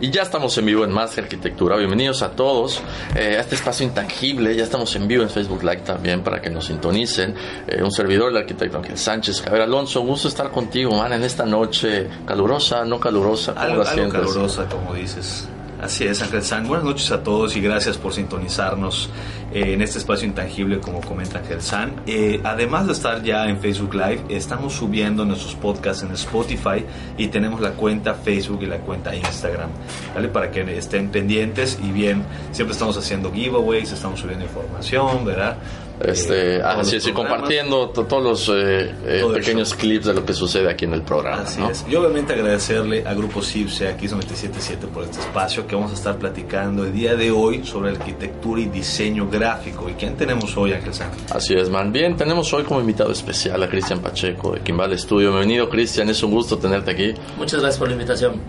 [0.00, 1.76] Y ya estamos en vivo en Más Arquitectura.
[1.76, 2.82] Bienvenidos a todos
[3.14, 4.54] eh, a este espacio intangible.
[4.54, 7.34] Ya estamos en vivo en Facebook Live también para que nos sintonicen.
[7.68, 9.42] Eh, un servidor, el arquitecto Ángel Sánchez.
[9.42, 13.54] Javier Alonso, un gusto estar contigo, man, en esta noche calurosa, no calurosa.
[13.54, 15.46] ¿Cómo algo, la algo calurosa, como dices.
[15.84, 16.66] Así es, Ángel San.
[16.66, 19.10] Buenas noches a todos y gracias por sintonizarnos
[19.52, 21.92] eh, en este espacio intangible, como comenta Ángel San.
[22.06, 26.86] Eh, además de estar ya en Facebook Live, estamos subiendo nuestros podcasts en Spotify
[27.18, 29.68] y tenemos la cuenta Facebook y la cuenta Instagram,
[30.14, 30.28] ¿vale?
[30.28, 35.58] Para que estén pendientes y bien, siempre estamos haciendo giveaways, estamos subiendo información, ¿verdad?
[36.00, 40.32] Este, eh, así es, y compartiendo todos los eh, eh, pequeños clips de lo que
[40.32, 41.42] sucede aquí en el programa.
[41.42, 41.84] Así es.
[41.88, 46.18] Y obviamente agradecerle a Grupo CIPSE, aquí 977 por este espacio que vamos a estar
[46.18, 49.88] platicando el día de hoy sobre arquitectura y diseño gráfico.
[49.88, 51.30] ¿Y quién tenemos hoy, Ángel Sánchez?
[51.30, 51.92] Así es, man.
[51.92, 55.30] Bien, tenemos hoy como invitado especial a Cristian Pacheco de Kimball Studio.
[55.30, 57.14] Bienvenido, Cristian, es un gusto tenerte aquí.
[57.38, 58.40] Muchas gracias por la invitación.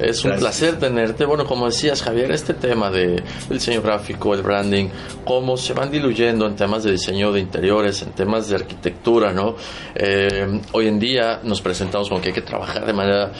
[0.00, 1.24] Es un placer tenerte.
[1.24, 4.88] Bueno, como decías, Javier, este tema de diseño gráfico, el branding,
[5.24, 9.56] cómo se van diluyendo en temas de diseño de interiores, en temas de arquitectura, ¿no?
[9.94, 13.32] Eh, hoy en día nos presentamos como que hay que trabajar de manera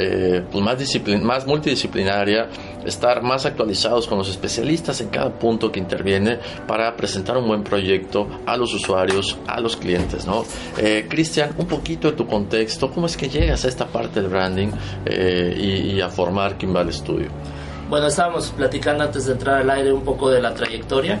[0.00, 0.78] eh, pues más,
[1.22, 2.48] más multidisciplinaria,
[2.84, 7.64] estar más actualizados con los especialistas en cada punto que interviene para presentar un buen
[7.64, 10.44] proyecto a los usuarios, a los clientes, ¿no?
[10.76, 14.30] Eh, Cristian, un poquito de tu contexto, ¿cómo es que llegas a esta parte del
[14.30, 14.68] branding
[15.04, 17.28] eh, y, y, a formar Kimball Studio?
[17.88, 21.18] Bueno, estábamos platicando antes de entrar al aire un poco de la trayectoria.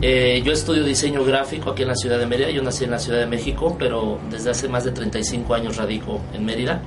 [0.00, 2.50] Eh, yo estudio diseño gráfico aquí en la ciudad de Mérida.
[2.50, 6.20] Yo nací en la Ciudad de México, pero desde hace más de 35 años radico
[6.34, 6.82] en Mérida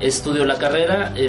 [0.00, 1.28] estudio la carrera, eh,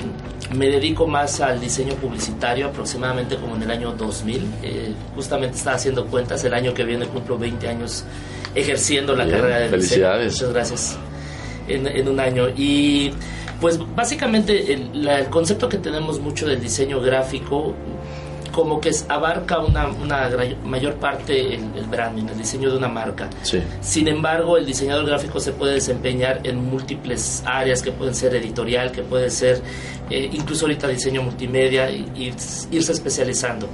[0.55, 4.47] me dedico más al diseño publicitario aproximadamente como en el año 2000.
[4.63, 8.03] Eh, justamente estaba haciendo cuentas, el año que viene cumplo 20 años
[8.55, 10.33] ejerciendo la carrera de felicidades.
[10.33, 10.49] diseño.
[10.49, 10.97] Muchas gracias.
[11.67, 12.49] En, en, un año.
[12.49, 13.11] Y
[13.59, 17.75] pues básicamente el, la, el concepto que tenemos mucho del diseño gráfico
[18.51, 20.29] como que abarca una, una
[20.65, 23.29] mayor parte el, el, branding, el diseño de una marca.
[23.43, 23.61] Sí.
[23.81, 28.91] Sin embargo, el diseñador gráfico se puede desempeñar en múltiples áreas, que pueden ser editorial,
[28.91, 29.61] que puede ser
[30.09, 32.33] eh, incluso ahorita diseño multimedia, y, y,
[32.71, 33.67] irse especializando.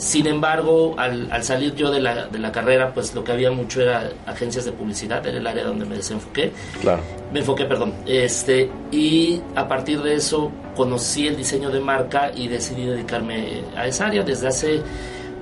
[0.00, 3.50] Sin embargo, al, al salir yo de la, de la, carrera, pues lo que había
[3.50, 6.52] mucho era agencias de publicidad, era el área donde me desenfoqué.
[6.80, 7.02] Claro.
[7.30, 7.92] Me enfoqué, perdón.
[8.06, 13.86] Este, y a partir de eso conocí el diseño de marca y decidí dedicarme a
[13.86, 14.80] esa área desde hace,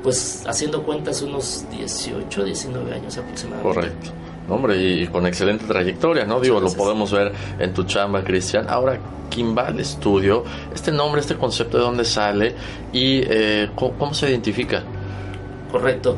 [0.03, 3.75] pues haciendo cuentas, unos 18, 19 años aproximadamente.
[3.81, 4.11] Correcto.
[4.49, 6.41] Hombre, y con excelente trayectoria, ¿no?
[6.41, 8.67] Digo, lo podemos ver en tu chamba, Cristian.
[8.69, 8.99] Ahora,
[9.29, 10.45] Kimball Studio,
[10.75, 12.55] este nombre, este concepto de dónde sale
[12.93, 14.83] y eh, ¿cómo, ¿cómo, se identifica.
[15.71, 16.17] Correcto.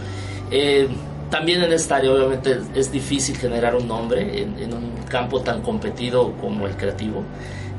[0.50, 0.88] Eh,
[1.28, 5.62] también en esta área, obviamente, es difícil generar un nombre en, en un campo tan
[5.62, 7.24] competido como el creativo.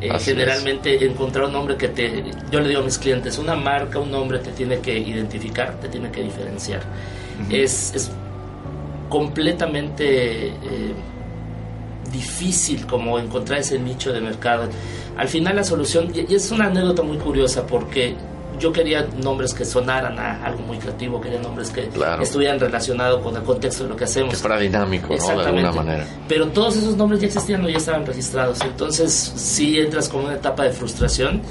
[0.01, 1.03] Eh, generalmente es.
[1.03, 4.39] encontrar un nombre que te, yo le digo a mis clientes, una marca, un nombre
[4.39, 6.81] te tiene que identificar, te tiene que diferenciar.
[6.81, 7.55] Uh -huh.
[7.55, 8.11] es, es
[9.11, 10.93] completamente eh,
[12.13, 14.69] difícil como encontrar ese nicho de mercado.
[15.17, 18.15] Al final la solución, y es una anécdota muy curiosa porque
[18.57, 22.23] yo quería nombres que sonaran a algo muy creativo, quería nombres que claro.
[22.23, 24.33] estuvieran relacionados con el contexto de lo que hacemos.
[24.33, 25.27] Que fuera dinámico, ¿no?
[25.41, 26.07] De alguna manera.
[26.29, 28.61] Pero todos esos nombres ya existían o ya estaban registrados.
[28.61, 31.41] Entonces sí entras con una etapa de frustración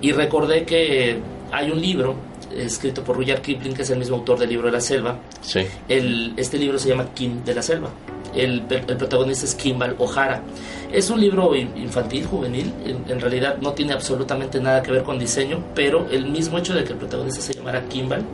[0.00, 1.20] y recordé que
[1.52, 2.16] hay un libro
[2.56, 5.18] escrito por Rudyard Kipling, que es el mismo autor del libro de la selva.
[5.40, 5.60] Sí.
[5.88, 7.90] El, este libro se llama Kim de la selva.
[8.34, 10.42] El, el, protagonista es Kimball O'Hara.
[10.92, 15.18] Es un libro infantil, juvenil, en, en, realidad no tiene absolutamente nada que ver con
[15.18, 18.24] diseño, pero el mismo hecho de que el protagonista se llamara Kimball,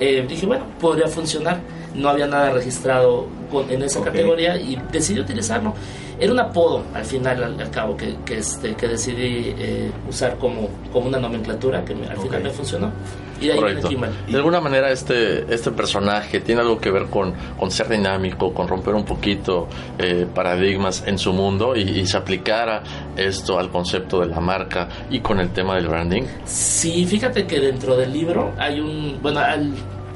[0.00, 1.60] eh, dije, bueno, podría funcionar.
[1.94, 4.12] No había nada registrado con, en esa okay.
[4.12, 5.74] categoría y decidí utilizarlo.
[6.22, 10.68] Era un apodo al final, al, cabo, que, que, este, que decidí eh, usar como,
[10.92, 12.92] como una nomenclatura que al final me funcionó.
[13.40, 13.88] Y de ahí Correcto.
[14.28, 18.68] De alguna manera este, este personaje tiene algo que ver con, con ser dinámico, con
[18.68, 19.66] romper un poquito
[19.98, 22.84] eh, paradigmas en su mundo y, y, se aplicara
[23.16, 26.22] esto al concepto de la marca y con el tema del branding.
[26.44, 29.72] Sí, fíjate que dentro del libro hay un, bueno, al,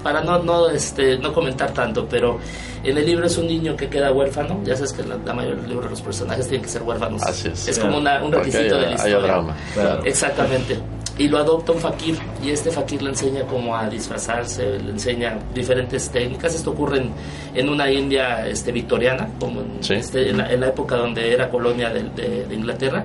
[0.06, 2.38] para no, no, este, no comentar tanto, pero
[2.84, 4.60] en el libro es un niño que queda huérfano.
[4.64, 7.22] Ya sabes que la, la mayoría de los libros los personajes tienen que ser huérfanos.
[7.24, 7.66] Así es.
[7.66, 9.18] Es como una, un requisito haya, de la historia.
[9.18, 9.56] drama.
[9.74, 10.04] Claro.
[10.04, 10.78] Exactamente.
[11.18, 15.38] Y lo adopta un fakir y este fakir le enseña cómo a disfrazarse, le enseña
[15.54, 16.54] diferentes técnicas.
[16.54, 17.10] Esto ocurre en,
[17.54, 19.94] en una India este, victoriana, como en, Sí.
[19.94, 23.04] este, en, la, en la época donde era colonia de, de- de Inglaterra.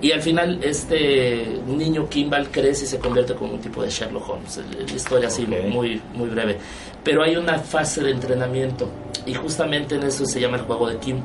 [0.00, 4.28] Y al final este niño Kimball crece y se convierte como un tipo de Sherlock
[4.28, 4.60] Holmes.
[4.88, 5.68] La historia así Ok.
[5.72, 6.56] muy, muy breve.
[7.02, 8.88] Pero hay una fase de entrenamiento
[9.26, 11.20] y justamente en eso se llama el juego de Kim.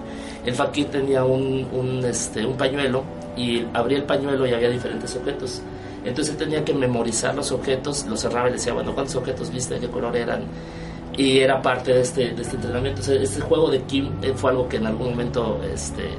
[0.45, 3.03] El fakir tenía un, un, este, un pañuelo
[3.37, 5.61] y abría el pañuelo y había diferentes objetos.
[6.03, 9.75] Entonces tenía que memorizar los objetos, los cerraba y le decía, bueno, ¿cuántos objetos viste?
[9.75, 10.43] ¿De qué color eran?
[11.15, 13.01] Y era parte de este, de este entrenamiento.
[13.01, 16.09] O sea, este juego de Kim eh, fue algo que en algún momento este,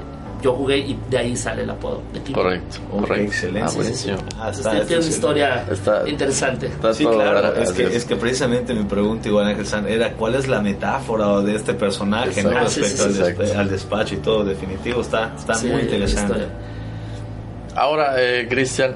[0.41, 2.33] yo jugué y de ahí sale el apodo de Kim.
[2.33, 3.23] Correcto, correcto.
[3.23, 3.69] excelente.
[3.71, 4.17] Ah, buenísimo.
[4.39, 6.67] Ah, tiene una historia Está- interesante.
[6.67, 10.35] Está Sí, claro, es que, es que precisamente mi pregunta igual Ángel San era cuál
[10.35, 12.41] es la metáfora de este personaje.
[12.47, 16.45] Ah, sí, respecto sí, al, al despacho y todo, definitivo, está, está Sí, muy interesante.
[17.75, 18.95] Ahora, eh, Cristian,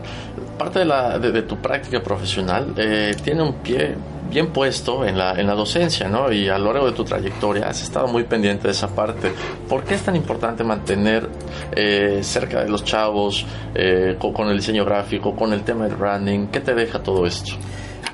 [0.58, 3.96] parte de, la, de, de tu práctica profesional eh, tiene un pie
[4.30, 6.32] bien puesto en la, en la docencia, ¿no?
[6.32, 9.32] Y a lo largo de tu trayectoria has estado muy pendiente de esa parte.
[9.68, 11.28] ¿Por qué es tan importante mantener
[11.76, 13.46] eh, cerca de los chavos
[13.76, 16.48] eh, con, con el diseño gráfico, con el tema del branding?
[16.48, 17.54] ¿Qué te deja todo esto?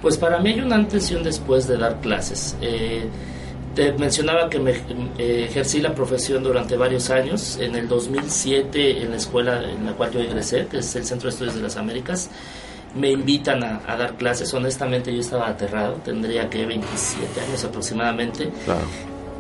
[0.02, 2.56] Pues para mí hay un antes y un después de dar clases.
[2.62, 3.10] Eh,
[3.76, 4.72] te mencionaba que me
[5.18, 7.58] eh, ejercí la profesión durante varios años.
[7.60, 11.28] En el 2007, en la escuela en la cual yo egresé, que es el Centro
[11.28, 12.30] de Estudios de las Américas,
[12.96, 14.54] me invitan a, a dar clases.
[14.54, 15.94] Honestamente, yo estaba aterrado.
[16.06, 18.50] Tendría que 27 años aproximadamente.
[18.66, 18.82] Claro.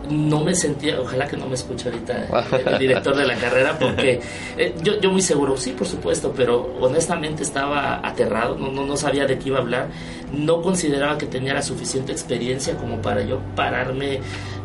[0.09, 2.27] no me sentía, ojalá que no me escuche ahorita
[2.71, 4.21] el director de la carrera, porque
[4.55, 8.95] eh, yo, yo muy seguro, sí, por supuesto, pero honestamente estaba aterrado, no, no, no
[8.97, 9.87] sabía de qué iba a hablar,
[10.31, 14.19] no consideraba que tenía la suficiente experiencia como para yo pararme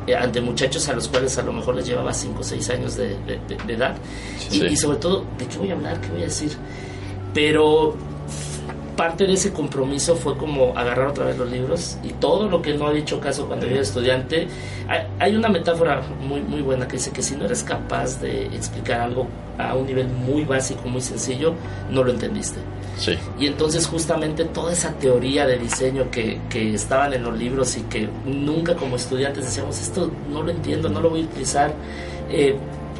[0.06, 2.96] eh, ante muchachos a los cuales a lo mejor les llevaba 5 o 6 años
[2.98, 3.96] de, de- de- de edad,
[4.50, 4.66] y, Sí.
[4.66, 5.98] y sobre todo, ¿de qué voy a hablar?
[6.02, 6.50] ¿Qué voy a decir?
[7.32, 7.96] Pero
[9.00, 12.74] parte de ese compromiso fue como agarrar otra vez los libros y todo lo que
[12.74, 14.46] no había hecho caso cuando yo era estudiante.
[14.88, 18.44] Hay, hay una metáfora muy, muy buena que dice que si no eres capaz de
[18.48, 19.26] explicar algo
[19.56, 21.54] a un nivel muy básico, muy sencillo,
[21.90, 22.60] no lo entendiste.
[22.98, 23.14] Sí.
[23.38, 27.80] Y entonces justamente toda esa teoría de diseño que, que estaban en los libros y
[27.84, 31.72] que nunca como estudiantes decíamos, esto no lo entiendo, no lo voy a utilizar,
[32.28, 32.54] eh,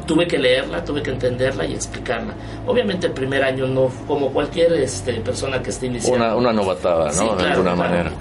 [0.05, 2.33] tuve que leerla, tuve que entenderla y explicarla.
[2.65, 6.25] Obviamente el primer año no, como cualquier este, persona que esté iniciando.
[6.25, 7.11] Una, una novatada, ¿no?
[7.11, 7.89] Sí, de claro, alguna claro.
[7.89, 8.11] manera.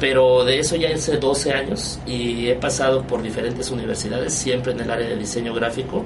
[0.00, 4.80] Pero de eso ya hace 12 años y he pasado por diferentes universidades, siempre en
[4.80, 6.04] el área de diseño gráfico,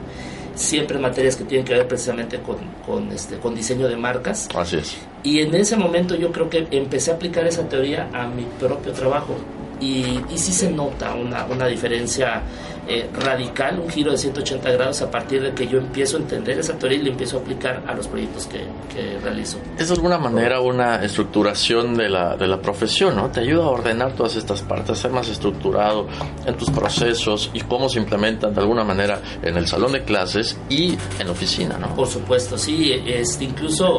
[0.55, 4.49] siempre en materias que tienen que ver precisamente con, con, este, con diseño de marcas.
[4.55, 4.97] Así es.
[5.23, 8.93] Y en ese momento yo creo que empecé a aplicar esa teoría a mi propio
[8.93, 9.37] trabajo.
[9.81, 12.43] Y, y sí se nota una, una diferencia
[12.89, 16.59] eh, radical, un giro de 180 grados a partir de que yo empiezo a entender
[16.59, 18.65] esa teoría y la empiezo a aplicar a los proyectos que,
[18.95, 19.59] que realizo.
[19.79, 23.31] Es de alguna manera una estructuración de la, de la profesión, ¿no?
[23.31, 26.07] Te ayuda a ordenar todas estas partes, ser más estructurado
[26.47, 30.57] en tus procesos y cómo se implementan de alguna manera en el salón de clases
[30.69, 31.95] y en la oficina, ¿no?
[31.95, 32.93] Por supuesto, sí.
[33.07, 33.99] Este, incluso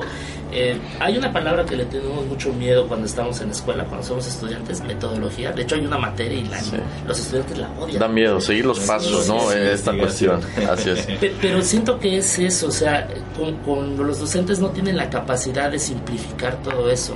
[0.52, 4.06] eh, hay una palabra que le tenemos mucho miedo cuando estamos en la escuela, cuando
[4.06, 5.52] somos estudiantes, metodología.
[5.52, 6.76] De hecho, hay una materia y la- Sí.
[7.08, 8.00] los estudiantes la odian.
[8.00, 9.40] Da miedo seguir los pasos, Sí, ¿no?
[9.52, 10.42] sí, Esta cuestión.
[10.70, 11.06] Así es.
[11.06, 13.08] Pe- Pero siento que es eso, o sea,
[13.38, 17.16] con, con los docentes no tienen la capacidad de simplificar todo eso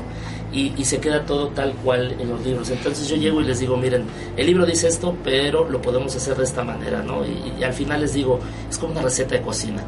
[0.51, 2.69] y, y se queda todo tal cual en los libros.
[2.69, 4.05] Entonces yo llego y les digo, miren,
[4.37, 7.25] el libro dice esto, pero lo podemos hacer de esta manera, ¿no?
[7.25, 8.39] Y, y al final les digo,
[8.69, 9.83] es como una receta de cocina.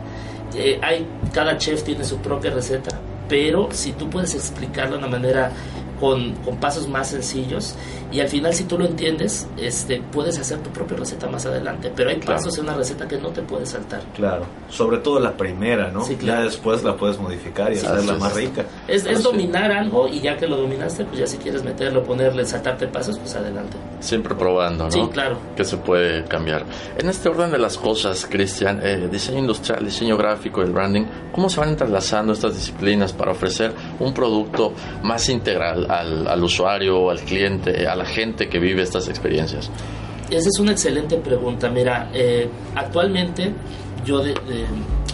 [0.55, 5.07] Eh, hay, cada chef tiene su propia receta, pero si tú puedes explicarlo de una
[5.07, 5.51] manera
[5.99, 7.75] con, con pasos más sencillos
[8.11, 11.91] y al final si tú lo entiendes, este, puedes hacer tu propia receta más adelante,
[11.95, 12.37] pero hay Claro.
[12.39, 14.01] pasos en una receta que no te puedes saltar.
[14.15, 16.03] Claro, sobre todo la primera, ¿no?
[16.05, 16.39] Sí, claro.
[16.41, 18.65] Ya después la puedes modificar y Sí, hacerla así más rica.
[18.87, 22.45] Es, es dominar algo y ya que lo dominaste, pues ya si quieres meterlo, ponerle,
[22.45, 23.75] saltarte pasos, pues adelante.
[23.99, 24.91] Siempre probando, ¿no?
[24.91, 25.37] Sí, claro.
[25.55, 26.65] Que se puede cambiar.
[26.97, 31.49] En este orden de las cosas, Cristian, eh, diseño industrial, diseño gráfico el branding, ¿cómo
[31.49, 34.73] se van entrelazando estas disciplinas para ofrecer un producto
[35.03, 39.69] más integral al, al usuario, al cliente, a la gente que vive estas experiencias?
[40.29, 41.69] Esa es una excelente pregunta.
[41.69, 43.53] Mira, eh, actualmente
[44.05, 44.65] yo de- de-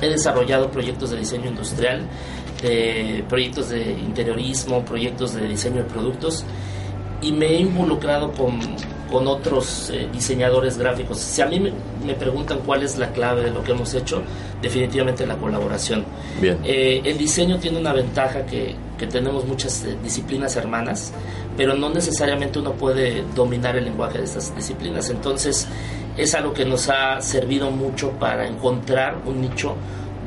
[0.01, 2.01] he desarrollado proyectos de diseño industrial,
[3.27, 6.45] proyectos de interiorismo, proyectos de diseño de productos
[7.21, 8.59] y me he involucrado con,
[9.11, 11.19] con otros eh, diseñadores gráficos.
[11.19, 14.23] Si a mí me, preguntan cuál es la clave de lo que hemos hecho,
[14.61, 16.05] definitivamente la colaboración.
[16.39, 16.57] Bien.
[16.63, 21.13] Eh, el diseño tiene una ventaja que, que tenemos muchas eh, disciplinas hermanas,
[21.57, 25.09] pero no necesariamente uno puede dominar el lenguaje de estas disciplinas.
[25.09, 25.67] Entonces,
[26.17, 29.75] es algo que nos ha servido mucho para encontrar un nicho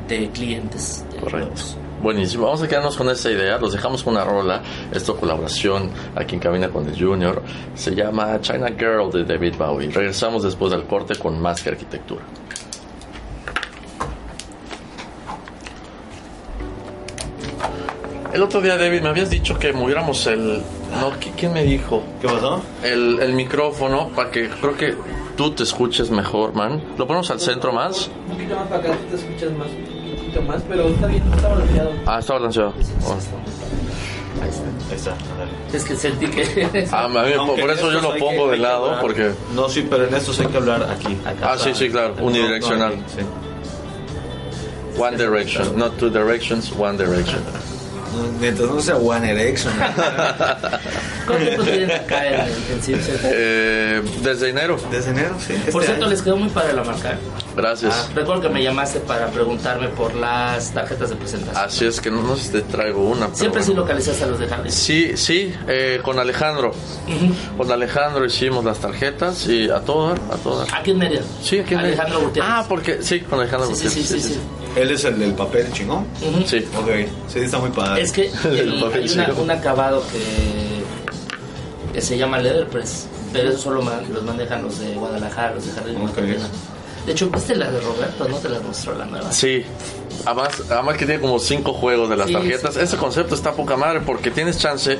[0.07, 1.03] de clientes.
[1.19, 1.84] Correcto.
[2.05, 6.35] Buenísimo, vamos a quedarnos con esa idea, los dejamos con una rola, esta colaboración aquí
[6.35, 7.41] en Cabina con el Junior,
[7.73, 9.89] se llama China Girl de David Bowie.
[9.89, 12.21] Regresamos después del corte con más que arquitectura.
[18.31, 20.61] El otro día, David, me habías dicho que moviéramos el...
[21.01, 22.03] No, ¿Quién me dijo?
[22.21, 22.61] ¿Qué pasó?
[22.83, 24.95] El, el micrófono para que creo que
[25.35, 26.83] tú te escuches mejor, man.
[26.99, 28.11] ¿Lo ponemos al centro más?
[28.27, 29.69] Un poquito más para acá, tú te escuchas más
[30.41, 31.91] más, pero está bien, está balanceado.
[32.05, 32.73] Ah, está balanceado.
[34.41, 34.61] Ahí está.
[34.89, 35.15] Ahí está,
[35.73, 36.87] Es que sentí que.
[36.91, 39.31] Ah, por eso yo lo pongo de lado, porque.
[39.53, 41.17] No, sí, pero en estos hay que hablar aquí.
[41.41, 42.93] ah, sí, sí, claro, unidireccional.
[44.97, 47.41] One direction, not two directions, one direction.
[48.39, 49.73] Mientras no sea One Erection.
[51.27, 54.77] ¿Cuánto tiempo tienen acá en, en eh, Desde enero.
[54.91, 55.53] Desde enero, sí.
[55.71, 57.17] Por este cierto, les quedó muy padre la marca.
[57.55, 57.93] Gracias.
[57.93, 61.65] Ah, recuerdo que me llamaste para preguntarme por las tarjetas de presentación.
[61.65, 63.33] Así es que no, sé si te traigo una.
[63.33, 64.71] Siempre sí localizaste a los de Jardín.
[64.71, 66.73] Sí, sí, eh, con Alejandro.
[67.57, 70.73] Con Alejandro hicimos las tarjetas y a todas, a todas.
[70.73, 71.21] ¿Aquí en Mérida?
[71.41, 72.03] Sí, aquí en Mérida.
[72.03, 72.51] Alejandro Gutiérrez.
[72.53, 74.37] Ah, porque sí, con Alejandro sí, Sí, sí, sí,
[74.75, 76.05] Él es el del papel chingón.
[76.45, 76.65] Sí.
[76.77, 76.89] Ok,
[77.27, 78.01] sí, está muy padre.
[78.01, 83.81] Es que el, hay un acabado que, que se llama Leatherpress, pero eso solo
[84.11, 86.37] los manejan los de Guadalajara, los de Jardín okay.
[87.05, 88.27] De hecho, ¿viste la de Roberto?
[88.27, 89.31] ¿No te la mostró la nueva?
[89.31, 89.63] Sí.
[90.25, 92.77] Además, además que tiene como cinco juegos de las tarjetas.
[92.77, 94.97] Ese concepto está poca madre porque tienes chance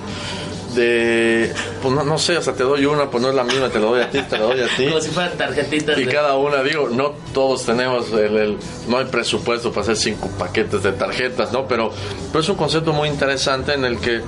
[0.76, 3.80] de, pues no, sé, o sea, te doy una, pues no es la misma, te
[3.80, 4.88] lo doy a ti, te lo doy a ti.
[4.88, 5.98] Como si fueran tarjetitas.
[5.98, 8.58] Y cada una, digo, no todos tenemos el,
[8.88, 11.68] no hay presupuesto para hacer cinco paquetes de tarjetas, ¿no?
[11.68, 11.92] Pero,
[12.32, 14.22] pero es un concepto muy interesante en el que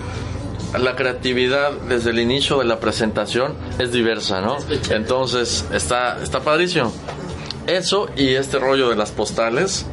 [0.80, 4.58] la creatividad desde el inicio de la presentación es diversa, ¿no?
[4.90, 6.92] Entonces, está, está padrísimo.
[7.68, 9.86] Eso y este rollo de las postales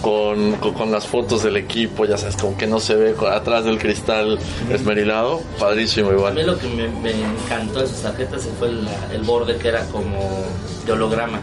[0.00, 3.78] con, con, las fotos del equipo, ya sabes, como que no se ve atrás del
[3.78, 4.38] cristal
[4.70, 6.32] esmerilado, padrísimo igual.
[6.32, 10.46] A mí lo que me, encantó de sus tarjetas fue el, borde que era como
[10.86, 11.40] de holograma.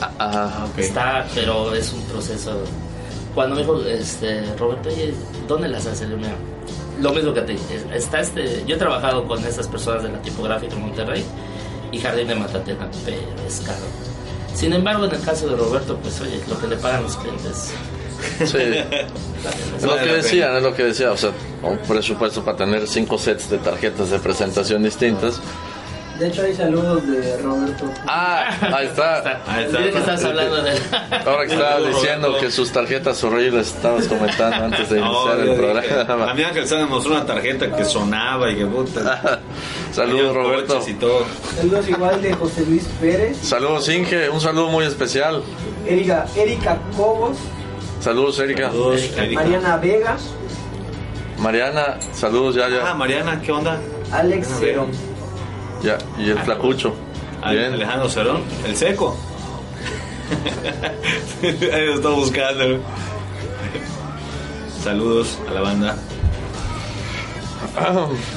[0.00, 2.52] Ah, ah Está, pero es un proceso.
[3.34, 4.88] Cuando me dijo, este, Roberto,
[5.48, 6.08] ¿dónde las haces?
[7.00, 7.56] Lo mismo que ti.
[7.92, 11.24] Está este, yo he trabajado con esas personas de la tipográfica Monterrey
[11.90, 14.07] y Jardín de Matatena, pero es caro
[14.58, 17.72] sin embargo, en el caso de Roberto, pues oye, lo que le pagan los clientes.
[18.44, 18.56] Sí.
[18.56, 21.30] es lo que decían, es lo que decía, o sea,
[21.62, 25.40] un presupuesto para tener cinco sets de tarjetas de presentación distintas.
[26.18, 27.84] De hecho, hay saludos de Roberto.
[28.06, 29.40] Ah, ahí está.
[29.46, 29.78] Ahí está.
[29.78, 30.72] que estás hablando de...
[31.24, 36.30] Ahora que estabas diciendo que sus tarjetas horribles estabas comentando antes de iniciar el programa.
[36.32, 39.40] A mí Ángel se demostró una tarjeta que sonaba y que puta.
[39.92, 40.80] Saludos, Roberto.
[40.88, 41.24] Y todo.
[41.56, 43.36] Saludos igual de José Luis Pérez.
[43.40, 44.28] Saludos, Inge.
[44.28, 45.42] Un saludo muy especial.
[45.86, 47.36] Erika, Erika Cobos.
[48.00, 48.70] Saludos, Erika.
[48.70, 49.40] Saludos, Erika.
[49.40, 50.16] Mariana Vega.
[51.38, 52.90] Mariana, saludos, ya, ya.
[52.90, 53.78] Ah, Mariana, ¿qué onda?
[54.10, 54.90] Alex Cerón.
[55.82, 56.94] Ya, y el flacucho.
[57.48, 57.72] Bien.
[57.72, 59.16] Alejandro Cerón, el seco.
[61.42, 62.80] Ahí lo estoy buscando.
[64.82, 65.96] Saludos a la banda.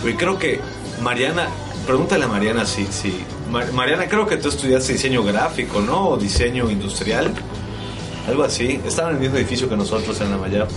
[0.06, 0.60] Y creo que
[1.02, 1.48] Mariana,
[1.86, 6.10] pregúntale a Mariana si, si Mariana, creo que tú estudiaste diseño gráfico, ¿no?
[6.10, 7.32] O diseño industrial.
[8.28, 8.80] Algo así.
[8.86, 10.68] Estaba en el mismo edificio que nosotros en la Maya.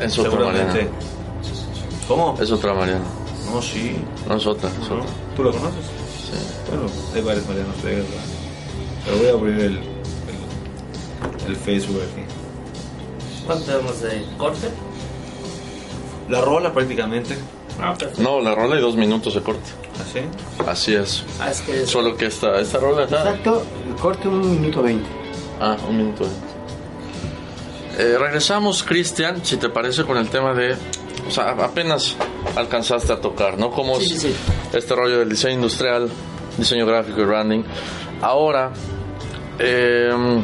[0.00, 0.74] Es otra Mariana.
[2.08, 2.36] ¿Cómo?
[2.40, 3.04] Es otra Mariana.
[3.54, 3.94] No, sí.
[4.28, 5.06] No es otra, es otra.
[5.36, 5.84] ¿Tú la conoces?
[5.84, 6.36] Sí.
[6.68, 7.76] Bueno, hay varias Marianas
[9.04, 9.80] Pero voy a abrir el,
[11.46, 12.22] el, Facebook aquí.
[13.46, 14.68] ¿Cuánto tenemos de corte?
[16.28, 17.36] La rola prácticamente.
[17.80, 19.70] Ah, no, la rola y dos minutos de corte.
[20.02, 20.18] ¿Así?
[20.58, 21.22] ¿Ah, Así es.
[21.38, 23.18] Ah, es que Solo que esta, esta rola está...
[23.18, 25.08] Exacto, el corte un minuto veinte.
[25.60, 26.54] Ah, un minuto veinte.
[27.98, 30.76] Eh, regresamos, Cristian, si te parece, con el tema de
[31.26, 32.16] o sea, apenas
[32.56, 33.70] alcanzaste a tocar, ¿no?
[33.70, 36.08] Como este rollo del diseño industrial,
[36.58, 37.62] diseño gráfico y branding.
[38.20, 38.72] Ahora,
[39.58, 40.42] em,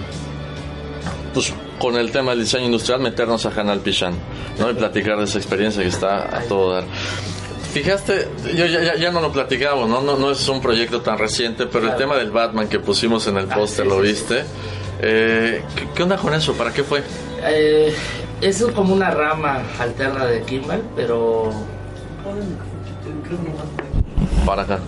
[1.32, 4.14] pues con el tema del diseño industrial, meternos a Canal Pichán,
[4.58, 4.70] ¿no?
[4.70, 6.84] Y platicar de esa experiencia que está a todo dar.
[7.72, 10.00] Fijaste, yo ya, ya, no lo platicamos, ¿no?
[10.00, 10.16] ¿no?
[10.16, 13.46] No es un proyecto tan reciente, pero el tema del Batman que pusimos en el
[13.48, 14.44] ah, póster, ¿lo viste?
[15.00, 15.62] Eh,
[15.94, 16.52] ¿qué, onda con eso?
[16.54, 17.02] ¿Para qué fue?
[17.44, 17.94] Eh,
[18.40, 21.50] es como una rama alterna de Kimball, pero...
[24.46, 24.78] Para acá.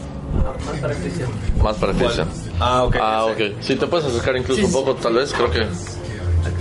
[0.66, 1.28] Más para Cristian.
[1.62, 2.28] Más para Cristian.
[2.58, 2.96] Ah, ok.
[3.00, 3.40] Ah, ok.
[3.60, 5.60] Si te puedes acercar incluso Sí, un poco, tal vez, creo que...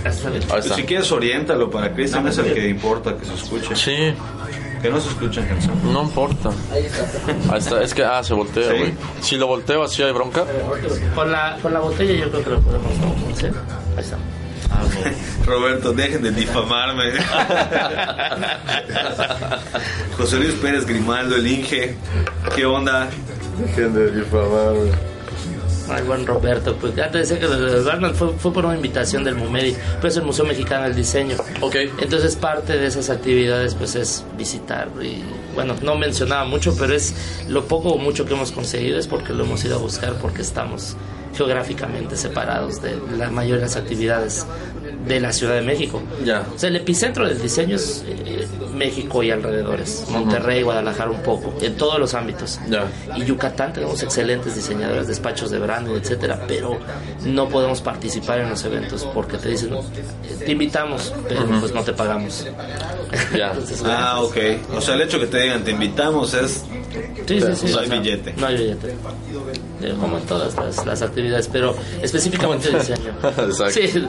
[0.04, 0.74] Ahí está.
[0.76, 3.74] si quieres, oriéntalo para Cristian, es el que importa que se escuche.
[3.74, 4.14] Sí,
[4.80, 5.92] Que no se escuchen, Hanson.
[5.92, 6.50] no importa.
[6.72, 7.52] Ahí está.
[7.52, 8.78] Ahí está, es que, ah, se voltea, Sí.
[8.78, 8.94] güey.
[9.20, 10.44] Si lo volteo así hay bronca.
[11.14, 12.92] Con la, con la botella yo creo que lo podemos
[13.32, 13.52] hacer.
[13.96, 14.16] Ahí está.
[14.70, 15.12] Ah, ok.
[15.44, 17.12] Roberto, dejen de difamarme.
[20.16, 21.96] José Luis Pérez Grimaldo, el Inge.
[22.54, 23.08] ¿Qué onda?
[23.58, 24.90] Dejen de difamarme.
[25.88, 28.76] Ay, buen Roberto, pues ya te decía que lo de Batman fue, fue por una
[28.76, 31.36] invitación del MUMEDI, pues el Museo Mexicano del Diseño.
[31.60, 31.76] Ok.
[32.00, 35.22] Entonces parte de esas actividades pues es visitar y
[35.54, 37.14] bueno, no mencionaba mucho, pero es
[37.48, 40.42] lo poco o mucho que hemos conseguido es porque lo hemos ido a buscar porque
[40.42, 40.96] estamos
[41.34, 44.46] geográficamente separados de la mayoría de las actividades
[45.06, 46.02] de la Ciudad de México.
[46.24, 46.46] Ya.
[46.54, 51.54] O sea, el epicentro del diseño es eh, México y alrededores, Monterrey, Guadalajara un poco,
[51.60, 52.58] en todos los ámbitos.
[52.68, 52.86] Ya.
[53.16, 56.78] Y Yucatán tenemos excelentes diseñadores, despachos de branding, etcétera, pero
[57.24, 59.80] no podemos participar en los eventos porque te dicen, eh,
[60.44, 62.46] te invitamos, pero pues no te pagamos.
[63.36, 63.50] Ya.
[63.50, 64.36] Entonces, Ah, ok.
[64.74, 66.64] O sea, el hecho que te digan te invitamos es.
[67.26, 67.66] Sí, sí, sí.
[67.70, 68.34] No o hay sea, billete.
[68.36, 68.94] No hay billete.
[70.00, 73.12] Como en todas las, las actividades, pero específicamente diseño.
[73.22, 73.70] Exacto.
[73.70, 74.06] Sí.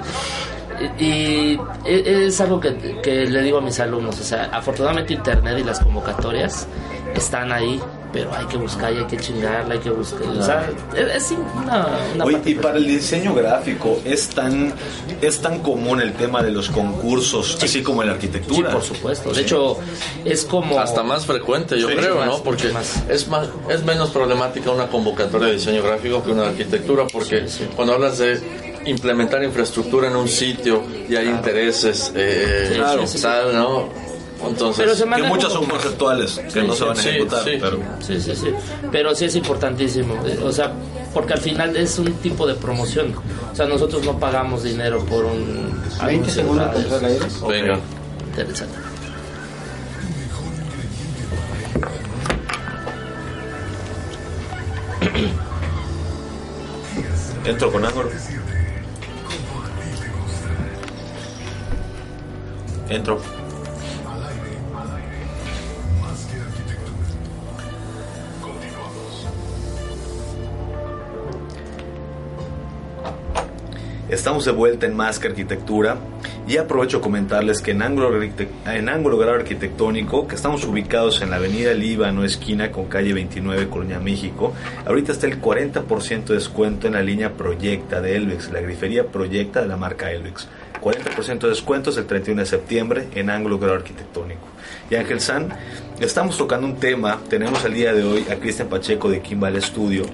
[1.00, 5.64] Y, es algo que, que le digo a mis alumnos, o sea, afortunadamente Internet y
[5.64, 6.68] las convocatorias
[7.16, 7.80] están ahí,
[8.12, 11.38] pero hay que buscar y hay que chingarla, hay que buscar, o sea, es, es
[11.56, 14.74] una, una Oye, parte y para el diseño gráfico, ¿es tan,
[15.22, 18.72] ¿es tan común el tema de los concursos, así como en la Sí, arquitectura?
[18.72, 19.32] por supuesto.
[19.32, 19.78] De hecho,
[20.26, 20.80] es como...
[20.80, 22.44] Hasta más frecuente, yo Sí, creo, más, ¿no?
[22.44, 23.04] Porque más.
[23.10, 27.46] es más es menos problemática una convocatoria de diseño gráfico que una de arquitectura, porque
[27.76, 33.18] cuando hablas de implementar infraestructura en un sitio y hay intereses, eh, Sí, claro, sí,
[33.18, 33.24] sí.
[33.24, 33.90] tal, ¿no?
[34.48, 37.44] Entonces, Pero se Que muchas son conceptuales, que Sí, no se van a sí, ejecutar,
[37.44, 37.52] sí.
[37.62, 37.80] pero...
[38.06, 38.48] Sí, sí, sí.
[38.92, 40.16] Pero sí es importantísimo.
[40.44, 40.74] O sea,
[41.14, 43.14] porque al final es un tipo de promoción.
[43.52, 45.72] O sea, nosotros no pagamos dinero por un...
[46.00, 47.80] 20 anuncio segundos venga.
[48.32, 48.76] Interesante.
[57.46, 58.10] Entro con ángulo.
[62.90, 63.22] Entro.
[74.10, 75.98] Estamos de vuelta en Más que Arquitectura
[76.48, 81.32] y aprovecho a comentarles que en Ángulo, en Ángulo Grado Arquitectónico, que estamos ubicados en
[81.32, 84.54] la avenida Líbano, esquina con calle 29, Colonia, México,
[84.86, 89.62] ahorita está el 40% de descuento en la línea Proyecta de Elvex, la grifería Proyecta
[89.62, 90.48] de la marca Elvex.
[90.84, 94.42] 40% de descuentos el 31 de septiembre en Ángulo Grado Arquitectónico.
[94.90, 95.50] Y Ángel San,
[96.00, 100.06] estamos tocando un tema, tenemos el día de hoy a Cristian Pacheco de Kimball Studio,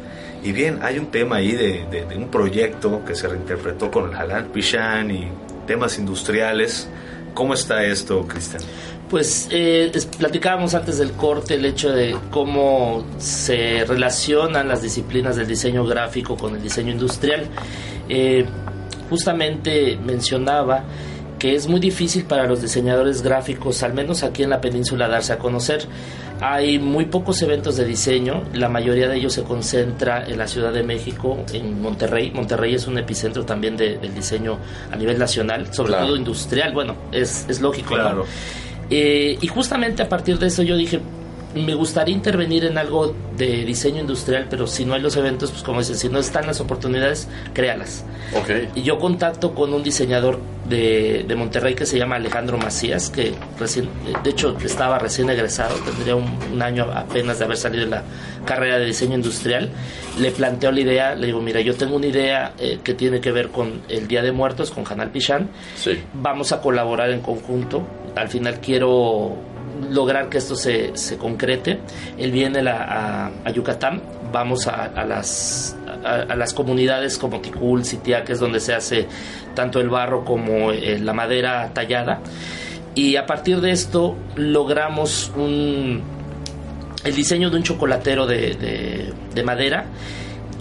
[0.44, 4.46] y bien, hay un tema ahí de, un proyecto que se reinterpretó con el Halal
[4.46, 5.28] Pishan y
[5.68, 6.88] temas industriales.
[7.34, 8.62] ¿Cómo está esto, Cristian?
[9.10, 15.48] Pues eh, platicábamos antes del corte el hecho de cómo se relacionan las disciplinas del
[15.48, 17.48] diseño gráfico con el diseño industrial.
[18.08, 18.46] Eh,
[19.10, 20.84] justamente mencionaba
[21.38, 25.32] que es muy difícil para los diseñadores gráficos, al menos aquí en la península, darse
[25.32, 25.86] a conocer.
[26.42, 30.74] Hay muy pocos eventos de diseño, la mayoría de ellos se concentra en la Ciudad
[30.74, 32.32] de México, en Monterrey.
[32.32, 34.58] Monterrey es un epicentro también de- del diseño
[34.92, 36.08] a nivel nacional, sobre Claro.
[36.08, 36.74] todo industrial.
[36.74, 38.04] Bueno, es, es lógico, ¿no?
[38.04, 38.26] Claro.
[38.90, 41.00] Eh, y justamente a partir de eso yo dije,
[41.56, 45.64] me gustaría intervenir en algo de diseño industrial, pero si no hay los eventos, pues
[45.64, 48.06] como dicen, si no están las oportunidades, créalas.
[48.36, 48.50] Ok.
[48.76, 53.34] Y yo contacto con un diseñador de, de Monterrey que se llama Alejandro Macías, que
[53.60, 53.90] recién,
[54.24, 58.04] de hecho estaba recién egresado, tendría un, un año apenas de haber salido de la
[58.46, 59.70] carrera de diseño industrial.
[60.20, 63.32] Le planteo la idea, le digo, mira, yo tengo una idea eh, que tiene que
[63.32, 65.98] ver con el Día de Muertos, con Hanal Pichán Sí.
[66.14, 67.82] vamos a colaborar en conjunto.
[68.16, 69.36] Al final quiero
[69.90, 71.80] lograr que esto se, se concrete.
[72.18, 77.84] Él viene la- a, a Yucatán, vamos a, a las, a, las comunidades como Ticul,
[77.86, 79.08] Sitia, que es donde se hace
[79.56, 82.20] tanto el barro como eh, la madera tallada.
[82.96, 86.02] Y a partir de esto logramos un,
[87.04, 89.86] el diseño de un chocolatero de, de- de madera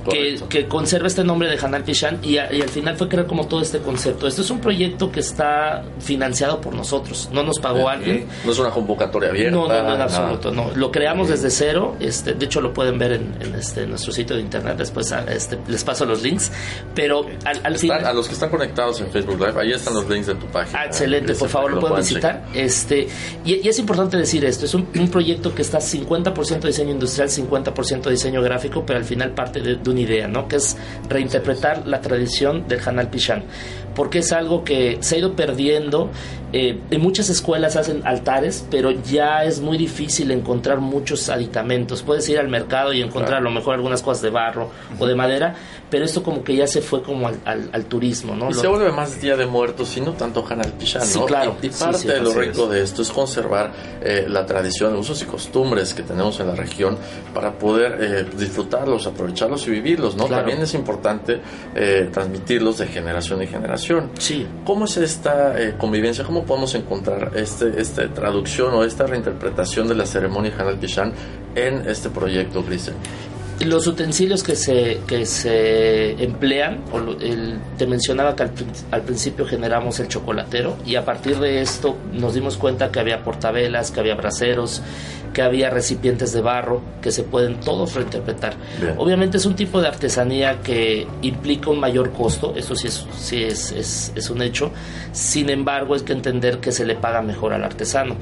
[0.08, 3.46] que, que, conserva este nombre de Hanal Pishan y, y, al final fue crear como
[3.46, 4.26] todo este concepto.
[4.26, 8.26] Esto es un proyecto que está financiado por nosotros, no nos pagó alguien.
[8.44, 9.56] No es una convocatoria abierta.
[9.56, 10.70] No, no, no en absoluto, no.
[10.74, 14.42] Lo creamos desde cero, este, de hecho lo pueden ver en, este, nuestro sitio de
[14.42, 16.50] internet, después este, les paso los links,
[16.94, 18.04] pero al, final...
[18.04, 20.80] A los que están conectados en Facebook Live, ahí están los links de tu página.
[20.80, 22.44] Ah, excelente, por favor lo, pueden visitar.
[22.54, 23.08] Este,
[23.44, 28.42] y, es importante decir esto, es un, proyecto que está 50% diseño industrial, 50% diseño
[28.42, 30.48] gráfico, pero al final parte de, de una idea, ¿no?
[30.48, 30.76] Que es
[31.08, 33.44] reinterpretar la tradición del Hanal Pishan
[33.98, 36.08] porque es algo que se ha ido perdiendo.
[36.52, 42.04] Eh, en muchas escuelas hacen altares, pero ya es muy difícil encontrar muchos aditamentos.
[42.04, 45.16] Puedes ir al mercado y encontrar a lo mejor algunas cosas de barro o de
[45.16, 45.56] madera,
[45.90, 48.50] pero esto como que ya se fue como al, turismo, ¿no?
[48.50, 51.06] Y se vuelve más Día de Muertos y no tanto Hanal Pishan, ¿no?
[51.06, 51.56] Sí, claro.
[51.62, 53.72] Y, parte de lo rico de esto es conservar
[54.02, 56.98] eh, la tradición, usos y costumbres que tenemos en la región
[57.32, 60.26] para poder eh, disfrutarlos, aprovecharlos y vivirlos, ¿no?
[60.26, 61.40] También es importante
[62.12, 64.10] transmitirlos de generación en generación.
[64.18, 64.46] Sí.
[64.64, 66.24] ¿Cómo es esta eh, convivencia?
[66.24, 71.12] ¿Cómo podemos encontrar este, esta traducción o esta reinterpretación de la ceremonia Hanal Pishan
[71.54, 72.96] en este proyecto, Cristian?
[73.64, 76.78] Los utensilios que se, que se emplean,
[77.76, 82.56] te mencionaba que al, principio generamos el chocolatero y a partir de esto nos dimos
[82.56, 84.80] cuenta que había portavelas, que había braseros,
[85.32, 88.54] que había recipientes de barro que se pueden todos reinterpretar.
[88.96, 93.42] Obviamente es un tipo de artesanía que implica un mayor costo, eso sí es, sí
[93.42, 94.70] es, es, un hecho,
[95.12, 98.16] sin embargo hay que entender que se le paga mejor al artesano.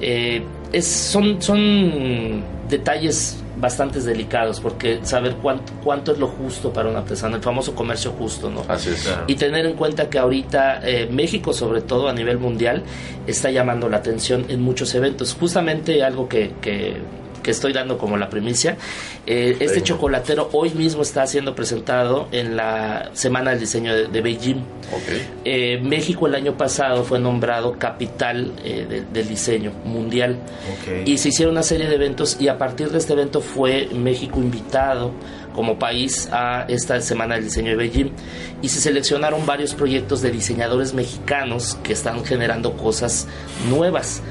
[0.00, 6.88] Eh, es, son, son detalles bastante delicados porque saber cuánto, cuánto es lo justo para
[6.88, 8.64] un artesano, el famoso comercio justo, ¿no?
[8.68, 9.12] Así es.
[9.26, 12.82] Y tener en cuenta que ahorita eh, México, sobre todo a nivel mundial,
[13.26, 15.36] está llamando la atención en muchos eventos.
[15.38, 16.96] Justamente algo que, que
[17.42, 18.76] que estoy dando como la primicia.
[19.26, 24.62] Eh, este chocolatero hoy mismo está siendo presentado en la Semana del Diseño de, Beijing.
[25.44, 30.38] Eh, México el año pasado fue nombrado capital eh, del diseño mundial.
[31.04, 34.40] Y se hicieron una serie de eventos y a partir de este evento fue México
[34.40, 35.12] invitado
[35.54, 38.10] como país a esta Semana del Diseño de Beijing
[38.62, 43.26] y se seleccionaron varios proyectos de diseñadores mexicanos que están generando cosas
[43.68, 44.22] nuevas.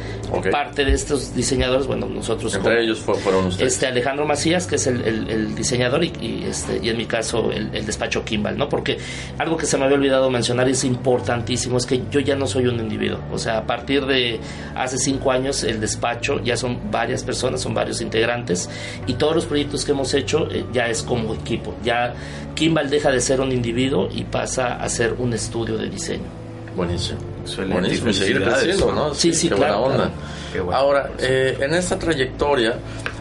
[0.52, 2.54] Parte de estos diseñadores, bueno, nosotros...
[2.56, 3.74] Entre ellos fueron ustedes.
[3.74, 8.24] Este Alejandro Macías, que es el, diseñador, y, este, y en mi caso el, despacho
[8.24, 8.70] Kimball, ¿no?
[8.70, 8.98] Porque
[9.38, 12.48] algo que se me había olvidado mencionar y es importantísimo, es que yo ya no
[12.48, 13.20] soy un individuo.
[13.32, 14.40] O sea, a partir de
[14.76, 18.70] hace cinco años el despacho ya son varias personas, son varios integrantes,
[19.08, 21.76] y todos los proyectos que hemos hecho eh, ya es como equipo.
[21.84, 22.14] Ya
[22.56, 26.39] Kimball deja de ser un individuo y pasa a ser un estudio de diseño.
[26.80, 27.20] Buenísimo.
[27.70, 28.10] Buenísimo.
[28.10, 29.14] Y seguir creciendo, ¿no?
[29.14, 30.12] Sí, sí, claro, onda.
[30.72, 32.76] Ahora, eh, en esta trayectoria,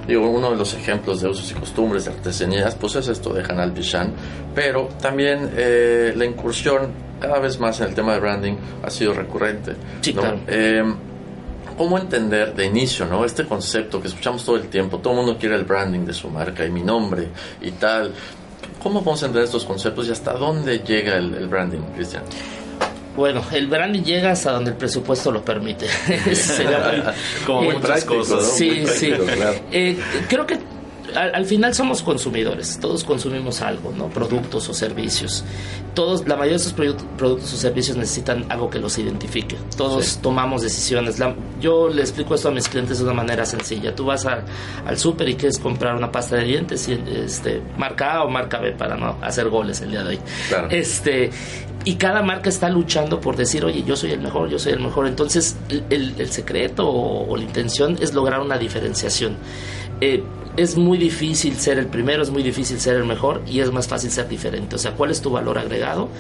[0.07, 3.43] digo, uno de los ejemplos de usos y costumbres de artesanías, pues es esto de
[3.43, 4.13] Hanal Bishan,
[4.55, 9.13] pero también eh, la incursión cada vez más en el tema de branding ha sido
[9.13, 9.75] recurrente.
[10.03, 10.39] Sí, claro.
[10.47, 10.85] Eh,
[11.77, 13.25] ¿Cómo entender de inicio, no?
[13.25, 16.31] Este concepto que escuchamos todo el tiempo, todo el mundo quiere el branding de su
[16.31, 17.27] marca y mi nombre
[17.61, 18.13] y tal.
[18.81, 22.23] ¿Cómo podemos entender estos conceptos y hasta dónde llega el, branding, Cristian?
[23.19, 25.89] Bueno, el branding llega hasta donde el presupuesto lo permite.
[27.45, 29.13] Como muy práctico, Sí, sí.
[29.73, 30.57] Eh, creo que
[31.17, 34.09] al, final somos consumidores, todos consumimos algo, ¿no?
[34.09, 35.45] Productos o servicios.
[35.95, 39.57] Todos, la mayoría de esos productos o servicios necesitan algo que los identifique.
[39.77, 41.21] Todos tomamos decisiones.
[41.61, 43.95] yo le explico esto a mis clientes de una manera sencilla.
[43.95, 44.45] Tú vas al
[44.97, 46.93] súper y quieres comprar una pasta de dientes, y,
[47.25, 50.21] este, marca A o marca B para no hacer goles el día de hoy.
[50.71, 51.31] Este,
[51.89, 54.81] y cada marca está luchando por decir, oye, yo soy el mejor, yo soy el
[54.81, 55.07] mejor.
[55.07, 55.57] Entonces,
[55.89, 59.39] el, secreto o, o, la intención es lograr una diferenciación.
[60.03, 60.23] Eh,
[60.59, 63.89] es muy difícil ser el primero, es muy difícil ser el mejor y es más
[63.89, 64.77] fácil ser diferente.
[64.77, 66.11] O sea, ¿cuál es tu valor agregado?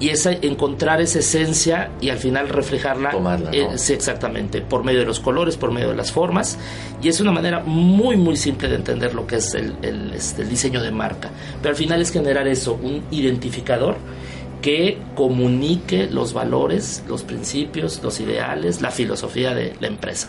[0.00, 3.12] Y es encontrar esa esencia y al final reflejarla.
[3.52, 6.56] Eh, sí, exactamente, por medio de los colores, por medio de las formas.
[7.02, 9.74] Y es una manera muy, muy simple de entender lo que es el,
[10.14, 11.28] este, el diseño de marca.
[11.60, 13.96] Pero al final es generar eso, un identificador
[14.62, 20.28] que comunique los valores, los principios, los ideales, la filosofía de la empresa.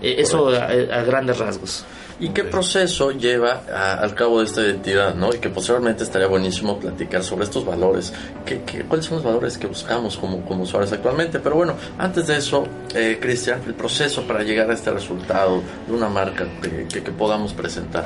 [0.00, 1.84] Eh, eso a grandes rasgos.
[2.20, 3.62] ¿Y qué proceso lleva
[3.98, 5.14] al cabo de esta identidad?
[5.14, 5.32] ¿no?
[5.34, 8.12] Y que posiblemente estaría buenísimo platicar sobre estos valores.
[8.44, 11.40] ¿Qué, cuáles son los valores que buscamos como, como usuarios actualmente?
[11.40, 15.94] Pero bueno, antes de eso, eh, Cristian, el proceso para llegar a este resultado de
[15.94, 18.04] una marca que, que, podamos presentar.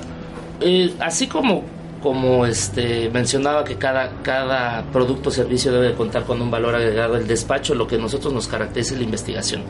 [0.61, 1.65] Eh, así como
[2.05, 7.17] como este mencionaba que cada, cada producto o servicio debe contar con un valor agregado
[7.17, 9.63] el despacho, lo que nosotros nos caracteriza es la investigación.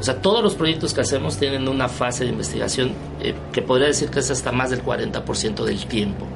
[0.00, 3.88] O sea, todos los proyectos que hacemos tienen una fase de investigación eh, que podría
[3.88, 6.26] decir que es hasta más del 40% del tiempo.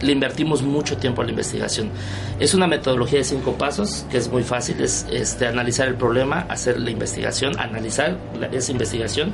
[0.00, 1.90] Le invertimos mucho tiempo a la investigación.
[2.40, 6.46] Es una metodología de cinco pasos que es muy fácil, es este, analizar el problema,
[6.48, 8.16] hacer la investigación, analizar
[8.52, 9.32] esa investigación,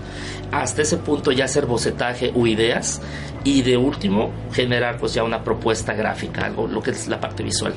[0.51, 3.01] hasta ese punto ya hacer bocetaje o ideas
[3.45, 5.60] y de último generar pues ya una propuesta
[5.95, 7.75] gráfica, algo lo que es la parte visual.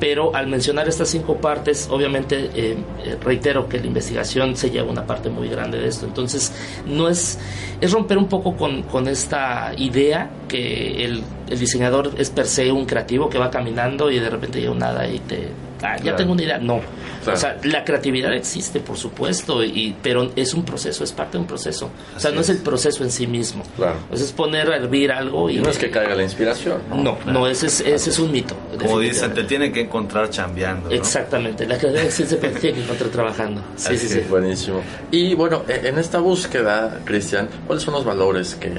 [0.00, 4.90] Pero al mencionar estas cinco partes, obviamente eh, eh, reitero que la investigación se lleva
[4.90, 6.06] una parte muy grande de esto.
[6.06, 6.52] Entonces,
[6.86, 7.38] no es,
[7.80, 12.70] es romper un poco con, con esta idea que el, el, diseñador es per se
[12.70, 15.48] un creativo que va caminando y de repente llega un nada y te
[15.82, 16.58] Ah, ya tengo una idea.
[16.58, 16.80] No.
[17.26, 21.42] O sea, la creatividad existe, por supuesto, y, pero es un proceso, es parte de
[21.42, 21.90] un proceso.
[22.16, 22.48] o sea, no es.
[22.48, 23.62] el proceso en sí mismo.
[23.76, 23.98] Claro.
[24.12, 25.56] es poner a hervir algo y...
[25.56, 26.82] no es que caiga la inspiración.
[26.90, 28.56] No, no, ese, es, ese es un mito.
[28.78, 30.90] Como dicen, te tiene que encontrar chambeando.
[30.90, 33.62] Exactamente, la creatividad sí se tiene que encontrar trabajando.
[33.76, 34.20] Sí, sí, sí.
[34.28, 34.82] Buenísimo.
[35.10, 38.72] Y bueno, e, en esta búsqueda, Cristian, ¿cuáles son los valores que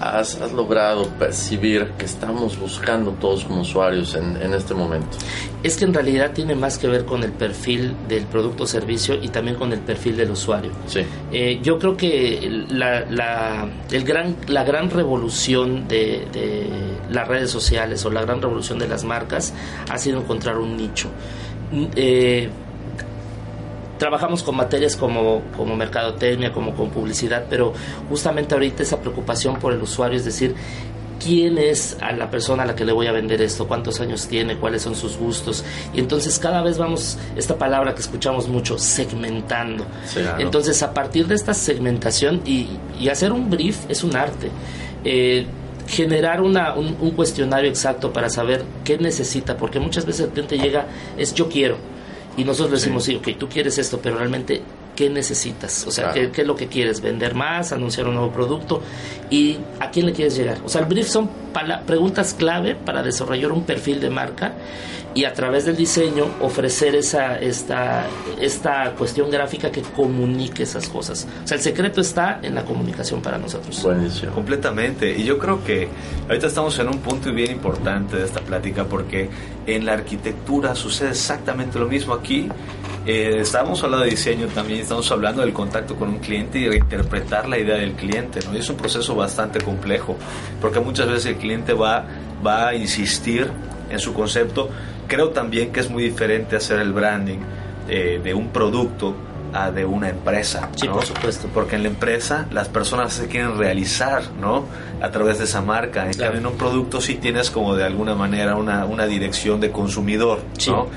[0.00, 5.16] has, logrado percibir que estamos buscando todos como usuarios en, en, este momento?
[5.62, 9.14] Es que en realidad tiene más que ver con el perfil del producto o servicio
[9.20, 10.72] y también con el perfil del usuario.
[10.86, 11.00] Sí.
[11.32, 16.68] Eh, yo creo que la, la, el gran, la gran revolución de, de
[17.10, 19.54] las redes sociales o la gran revolución de las marcas
[19.90, 21.08] ha sido encontrar un nicho.
[21.96, 22.50] Eh,
[23.98, 27.72] trabajamos con materias como, como mercadotecnia, como con publicidad, pero
[28.08, 30.54] justamente ahorita esa preocupación por el usuario, es decir,
[31.22, 34.26] quién es a la persona a la que le voy a vender esto, cuántos años
[34.28, 35.64] tiene, cuáles son sus gustos.
[35.94, 39.86] Y entonces cada vez vamos, esta palabra que escuchamos mucho, segmentando.
[40.38, 42.68] Entonces a partir de esta segmentación y,
[43.08, 44.50] hacer un brief es un arte.
[45.04, 45.46] Eh,
[45.86, 50.58] generar una, un, un, cuestionario exacto para saber qué necesita, porque muchas veces el cliente
[50.58, 50.86] llega,
[51.18, 51.76] es yo quiero
[52.36, 53.16] y nosotros decimos, sí.
[53.16, 54.62] ok, tú quieres esto, pero realmente,
[54.96, 55.86] ¿qué necesitas?
[55.86, 57.00] O sea, ¿qué, ¿qué, es lo que quieres?
[57.00, 57.72] ¿Vender más?
[57.72, 58.82] ¿Anunciar un nuevo producto?
[59.30, 60.58] ¿Y a quién le quieres llegar?
[60.64, 61.30] O sea, el brief son
[61.86, 64.54] preguntas clave para desarrollar un perfil de marca
[65.14, 68.06] y a través del diseño ofrecer esa esta,
[68.40, 71.26] esta cuestión gráfica que comunique esas cosas.
[71.44, 73.80] O sea, el secreto está en la comunicación para nosotros.
[73.82, 74.32] Buenísimo.
[74.32, 75.16] Completamente.
[75.16, 75.88] Y yo creo que
[76.28, 79.30] ahorita estamos en un punto bien importante de esta plática porque
[79.66, 82.48] en la arquitectura sucede exactamente lo mismo aquí.
[83.06, 87.48] Eh, estamos hablando de diseño también, estamos hablando del contacto con un cliente y reinterpretar
[87.48, 88.40] la idea del cliente.
[88.46, 88.54] ¿no?
[88.56, 90.16] Y es un proceso bastante complejo
[90.60, 92.06] porque muchas veces el cliente va,
[92.44, 93.50] va a insistir
[93.90, 94.70] en su concepto.
[95.06, 97.40] Creo también que es muy diferente hacer el branding
[97.88, 99.14] eh, de un producto
[99.54, 100.68] a de una empresa.
[100.76, 101.48] Sí, por supuesto.
[101.54, 104.64] Porque en la empresa las personas se quieren realizar, ¿no?
[105.00, 106.06] A través de esa marca.
[106.06, 109.70] En cambio, en un producto sí tienes como de alguna manera una, una dirección de
[109.70, 110.88] consumidor, ¿no?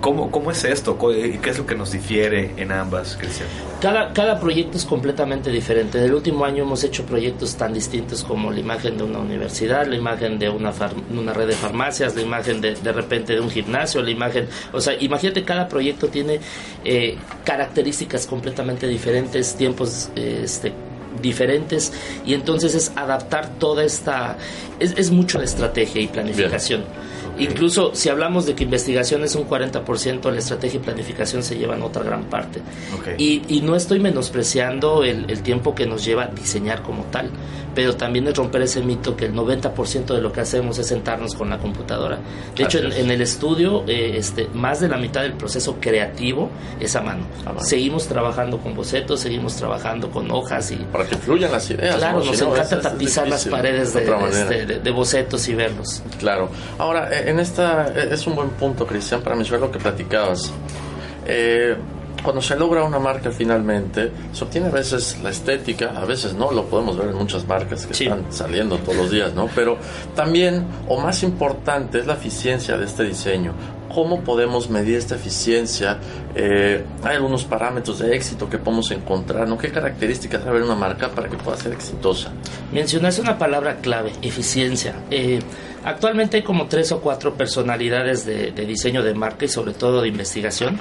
[0.00, 0.98] ¿Cómo, ¿Cómo es esto?
[0.98, 3.48] ¿Qué es lo que nos difiere en ambas, Cristian?
[3.80, 5.98] Cada, cada proyecto es completamente diferente.
[5.98, 9.86] En el último año hemos hecho proyectos tan distintos como la imagen de una universidad,
[9.86, 10.72] la imagen de una,
[11.10, 14.48] una red de farmacias, la imagen de, de repente de un gimnasio, la imagen...
[14.72, 16.40] O sea, imagínate, cada proyecto tiene
[16.84, 20.72] eh, características completamente diferentes, tiempos eh, este,
[21.20, 21.92] diferentes
[22.24, 24.38] y entonces es adaptar toda esta...
[24.80, 26.84] Es, es mucho de estrategia y planificación.
[27.38, 31.82] Incluso si hablamos de que investigación es un 40%, la estrategia y planificación se llevan
[31.82, 32.60] otra gran parte.
[33.18, 37.30] Y, y, no estoy menospreciando el, el, tiempo que nos lleva diseñar como tal,
[37.76, 41.34] pero también es romper ese mito que el 90% de lo que hacemos es sentarnos
[41.34, 42.18] con la computadora.
[42.56, 46.48] De hecho, en, el estudio, eh, este, más de la mitad del proceso creativo
[46.80, 47.26] es a mano.
[47.58, 50.76] Seguimos trabajando con bocetos, seguimos trabajando con hojas y...
[50.76, 51.96] Para que fluyan las ideas.
[51.96, 56.02] Claro, nos encanta tapizar las paredes de, este, de, de, bocetos y verlos.
[56.18, 56.48] Claro.
[56.78, 60.50] Ahora, eh, en esta eh, es un buen punto, Cristian, para mencionar lo que platicabas.
[61.26, 61.76] Eh,
[62.26, 66.50] cuando se logra una marca finalmente, se obtiene a veces la estética, a veces no,
[66.50, 69.48] lo podemos ver en muchas marcas que están saliendo todos los días, ¿no?
[69.54, 69.78] Pero
[70.16, 73.52] también, o más importante, es la eficiencia de este diseño.
[73.94, 75.98] ¿Cómo podemos medir esta eficiencia?
[76.34, 79.56] Eh, hay algunos parámetros de éxito que podemos encontrar, ¿no?
[79.56, 82.32] ¿Qué características debe una marca para que pueda ser exitosa?
[82.72, 84.96] Mencionaste una palabra clave, eficiencia.
[85.12, 85.38] Eh,
[85.84, 90.02] actualmente hay como tres o cuatro personalidades de, de diseño de marca y sobre todo
[90.02, 90.80] de investigación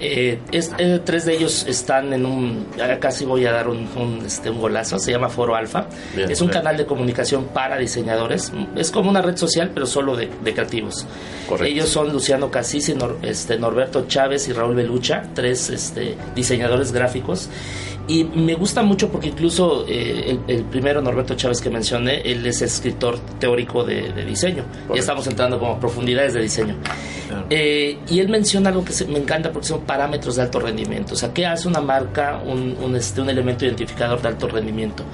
[0.00, 2.66] eh, es, eh, tres de ellos están en un,
[2.98, 5.86] casi voy a dar un, un, este, un golazo, se llama Foro Alfa.
[6.16, 6.60] Bien, es un bien.
[6.60, 8.52] canal de comunicación para diseñadores.
[8.76, 11.06] Es como una red social, pero solo de, de creativos.
[11.48, 11.70] Correcto.
[11.70, 17.50] Ellos son Luciano Casisi, Nor, este, Norberto Chávez y Raúl Belucha, tres este, diseñadores gráficos
[18.10, 22.60] Y me gusta mucho porque incluso eh, el, primero, Norberto Chávez, que mencioné, él es
[22.60, 24.64] escritor teórico de, diseño.
[24.92, 26.74] Ya estamos entrando como profundidades de diseño.
[27.48, 31.14] Eh, y él menciona algo que me encanta porque son parámetros de alto rendimiento.
[31.14, 35.04] O sea, ¿qué hace una marca, un, este, un elemento identificador de alto rendimiento?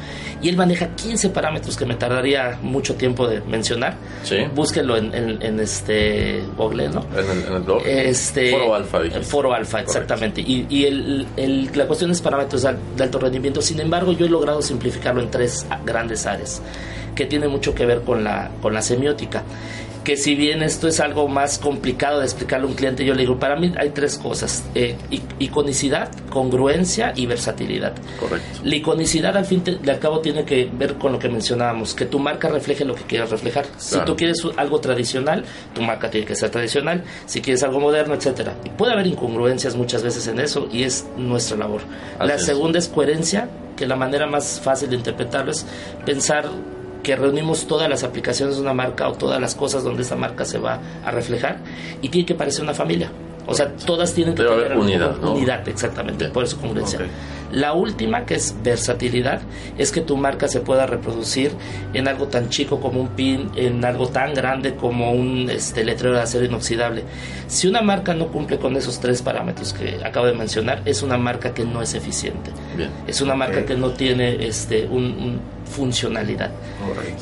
[0.40, 3.98] Y él maneja 15 parámetros que me tardaría mucho tiempo de mencionar.
[4.22, 4.36] Sí.
[4.54, 7.04] Búsquenlo en, este Google, ¿no?
[7.14, 7.82] En el, blog.
[7.84, 9.00] Este, Foro Alfa.
[9.20, 10.40] Foro Alfa, exactamente.
[10.40, 13.62] Y, y el, la cuestión es parámetros de, de alto rendimiento.
[13.62, 16.62] Sin embargo, yo he logrado simplificarlo en tres grandes áreas
[17.14, 19.42] que tiene mucho que ver con la, con la semiótica
[20.06, 23.22] que si bien esto es algo más complicado de explicarle a un cliente, yo le
[23.22, 24.94] digo, para mí hay tres cosas, eh,
[25.40, 27.92] iconicidad, congruencia y versatilidad.
[28.20, 28.60] Correcto.
[28.62, 32.06] La iconicidad al fin de al cabo tiene que ver con lo que mencionábamos, que
[32.06, 33.66] tu marca refleje lo que quieras reflejar.
[33.78, 38.14] Si tú quieres algo tradicional, tu marca tiene que ser tradicional, si quieres algo moderno,
[38.14, 38.54] etcétera.
[38.62, 41.80] Y puede haber incongruencias muchas veces en eso y es nuestra labor.
[42.20, 45.66] la segunda es coherencia, que la manera más fácil de interpretarlo es
[46.04, 46.48] pensar
[47.02, 50.44] que reunimos todas las aplicaciones de una marca o todas las cosas donde esa marca
[50.44, 51.58] se va a reflejar
[52.02, 53.10] y tiene que parecer una familia.
[53.46, 56.98] O sea, todas tienen que tener unidad, unidad, exactamente, por eso congruencia.
[57.52, 59.40] La última, que es versatilidad,
[59.78, 61.52] es que tu marca se pueda reproducir
[61.94, 66.16] en algo tan chico como un pin, en algo tan grande como un este, letrero
[66.16, 67.04] de acero inoxidable.
[67.46, 71.16] Si una marca no cumple con esos tres parámetros que acabo de mencionar, es una
[71.16, 72.50] marca que no es eficiente.
[73.06, 76.50] Es una marca que no tiene este, un, funcionalidad.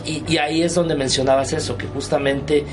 [0.04, 2.64] Y, y ahí es donde mencionabas eso, que justamente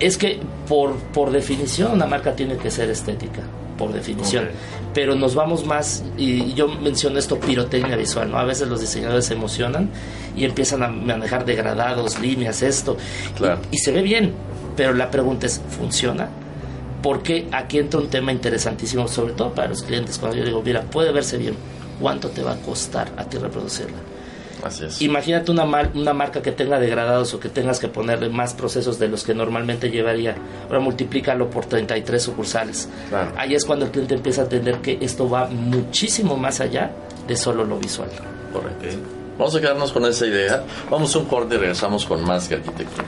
[0.00, 3.42] es que por, por definición una marca tiene que ser estética,
[3.76, 4.48] por definición.
[4.94, 8.38] Pero nos vamos más, y yo menciono esto, pirotecnia visual, ¿no?
[8.38, 9.90] A veces los diseñadores se emocionan
[10.36, 12.96] y empiezan a manejar degradados, líneas, esto.
[13.36, 13.60] Claro.
[13.70, 14.32] Y, se ve bien,
[14.74, 16.28] pero la pregunta es, ¿funciona?
[17.02, 20.82] Porque aquí entra un tema interesantísimo, sobre todo para los clientes, cuando yo digo, mira,
[20.82, 21.54] puede verse bien,
[22.00, 23.98] ¿cuánto te va a costar a ti reproducirla?
[25.00, 29.08] Imagínate una, una marca que tenga degradados o que tengas que ponerle más procesos de
[29.08, 30.36] los que normalmente llevaría.
[30.66, 32.88] Ahora multiplícalo por 33 sucursales.
[33.36, 36.90] Ahí es cuando el cliente empieza a entender que esto va muchísimo más allá
[37.26, 38.10] de solo lo visual.
[38.52, 38.98] Correcto.
[39.38, 40.64] Vamos a quedarnos con esa idea.
[40.90, 43.06] Vamos a un corte y regresamos con más que arquitectura.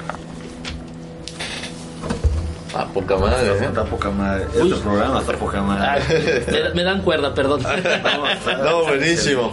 [2.75, 3.65] A poca madre, ¿eh?
[3.67, 4.47] Está poca madre.
[4.55, 6.03] Este programa está poca madre.
[6.51, 7.63] me, me, dan cuerda, perdón.
[8.65, 9.53] no, buenísimo.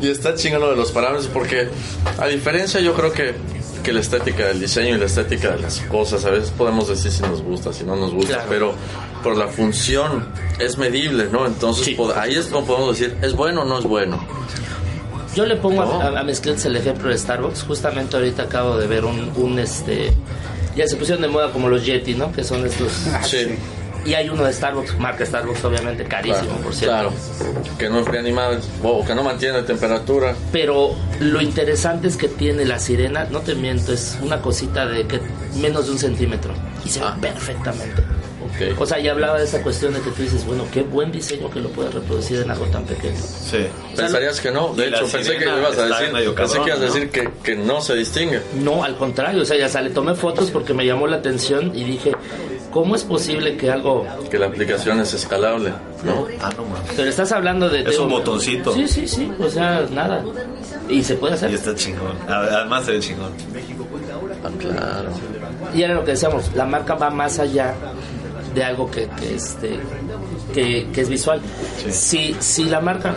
[0.00, 1.68] Y está chingando de los parámetros porque,
[2.18, 3.34] a diferencia, yo creo que,
[3.82, 7.10] que la estética del diseño y la estética de las cosas, a veces podemos decir
[7.10, 8.74] si nos gusta, si no nos gusta, pero
[9.22, 11.46] por la función es medible, ¿no?
[11.46, 14.24] Entonces, ahí es como podemos decir, ¿es bueno o no es bueno?
[15.34, 17.62] Yo le pongo a, mis clientes el ejemplo de Starbucks.
[17.62, 20.12] Justamente ahorita acabo de ver un, un este.
[20.74, 22.32] Ya se pusieron de moda como los Yeti, ¿no?
[22.32, 22.90] Que son estos.
[23.22, 23.46] Sí.
[24.04, 26.96] Y hay uno de Starbucks, marca Starbucks, obviamente, carísimo, por cierto.
[26.96, 27.12] Claro,
[27.78, 28.30] que no enfría ni
[28.82, 30.34] o que no mantiene temperatura.
[30.52, 35.06] Pero lo interesante es que tiene la sirena, no te miento, es una cosita de
[35.06, 35.20] que
[35.60, 36.54] menos de un centímetro.
[36.84, 37.18] Y se ve ah.
[37.20, 38.02] perfectamente.
[38.54, 38.74] Okay.
[38.78, 41.50] O sea, ya hablaba de esa cuestión de que tú dices, bueno, qué buen diseño
[41.50, 43.16] que lo puedes reproducir en algo tan pequeño.
[43.18, 43.66] Sí.
[43.94, 44.74] Pensarías que no.
[44.74, 47.80] De hecho, pensé que ibas a decir, pensé que ibas a decir que, que, no
[47.80, 48.40] se distingue.
[48.54, 49.42] No, al contrario.
[49.42, 52.12] O sea, ya sale, le tomé fotos porque me llamó la atención y dije,
[52.70, 54.06] ¿Cómo es posible que algo...
[54.30, 55.70] Que la aplicación es escalable,
[56.04, 56.26] ¿no?
[56.40, 56.64] Ah, no
[56.96, 57.80] Pero estás hablando de...
[57.80, 58.72] Es un botoncito.
[58.72, 60.24] Sí, sí, sí, o sea, nada.
[60.88, 61.50] Y se puede hacer.
[61.50, 62.16] Y está chingón.
[62.28, 63.32] Además se ve chingón.
[64.44, 65.10] Ah, claro.
[65.74, 67.74] Y era lo que decíamos, la marca va más allá
[68.54, 69.80] de algo que, que este,
[70.54, 71.40] que, es visual.
[71.90, 73.14] Si, si la marca...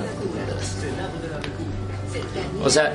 [2.63, 2.93] O sea,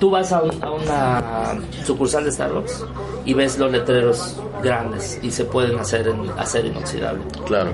[0.00, 2.84] tú vas a, a, una sucursal de Starbucks
[3.26, 7.22] y ves los letreros grandes y se pueden hacer en acero inoxidable.
[7.46, 7.72] Claro.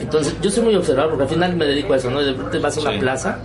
[0.00, 2.22] Entonces, yo soy muy observador porque al final me dedico a eso, ¿no?
[2.22, 3.38] De repente vas a una plaza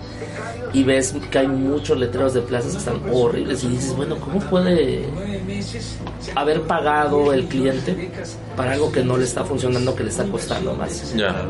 [0.72, 4.38] y ves que hay muchos letreros de plazas que están horribles y dices, bueno, ¿cómo
[4.40, 5.06] puede
[6.34, 8.10] haber pagado el cliente
[8.56, 11.14] para algo que no le está funcionando, que le está costando más?
[11.14, 11.46] Ya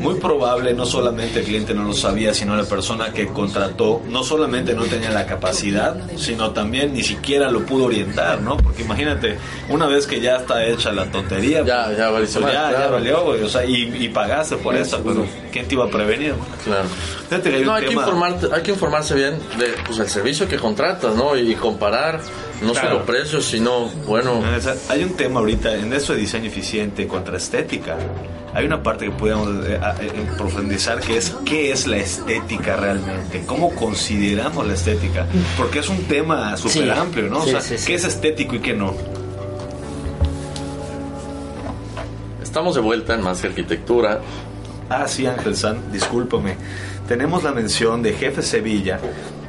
[0.00, 4.22] muy probable no solamente el cliente no lo sabía, sino la persona que contrató no
[4.22, 8.56] solamente no tenía la capacidad, sino también ni siquiera lo pudo orientar, ¿no?
[8.56, 12.72] Porque imagínate, una vez que ya está hecha la tontería, ya, ya, valió, pues ya,
[12.72, 16.34] ya valió, o sea, y, pagaste por eso, pero ¿quién te iba a prevenir?
[16.64, 16.88] Claro.
[17.30, 21.14] Hay, no, hay, que informarte, hay que informarse bien de pues, el servicio que contratas,
[21.14, 21.36] ¿no?
[21.36, 22.20] Y comparar
[22.62, 24.42] no solo precios, sino, bueno...
[24.88, 27.96] Hay un tema ahorita en eso de diseño eficiente contra estética
[28.56, 33.44] hay una parte que podemos eh, eh, profundizar que es qué es la estética realmente,
[33.44, 35.26] cómo consideramos la estética,
[35.58, 37.40] porque es un tema súper amplio, ¿no?
[37.40, 38.94] o sea, ¿qué es estético y qué no?
[42.42, 44.22] Estamos de vuelta en Más Arquitectura.
[44.88, 46.56] Ah, sí, Ángel San, discúlpame.
[47.08, 48.98] Tenemos la mención de Jefe Sevilla,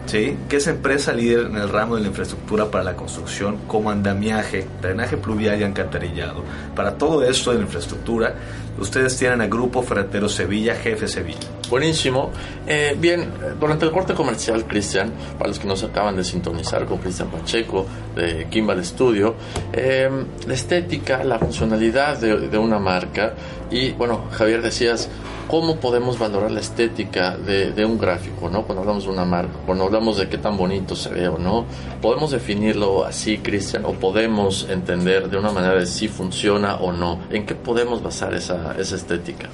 [0.07, 0.37] ¿sí?
[0.49, 4.65] que es empresa líder en el ramo de la infraestructura para la construcción, como andamiaje,
[4.81, 6.43] drenaje pluvial y alcantarillado.
[6.75, 8.35] Para todo esto de la infraestructura,
[8.79, 11.47] ustedes tienen a Grupo Ferretero Sevilla, Jefe Sevilla.
[11.69, 12.31] Buenísimo.
[12.65, 13.29] Eh, bien,
[13.59, 17.85] durante el corte comercial, Cristian, para los que nos acaban de sintonizar con Cristian Pacheco
[18.15, 19.35] de Kimball Studio,
[19.73, 20.09] eh,
[20.47, 23.33] la estética, la funcionalidad de, de una marca
[23.69, 25.09] y, bueno, Javier, decías,
[25.47, 28.63] ¿cómo podemos valorar la estética de, de, un gráfico, ¿no?
[28.63, 31.65] Cuando hablamos de una marca, cuando hablamos de qué tan bonito se ve o no,
[32.01, 33.83] ¿podemos definirlo así, Cristian?
[33.85, 37.19] ¿O podemos entender de una manera de si funciona o no?
[37.31, 39.49] ¿En qué podemos basar esa, esa estética?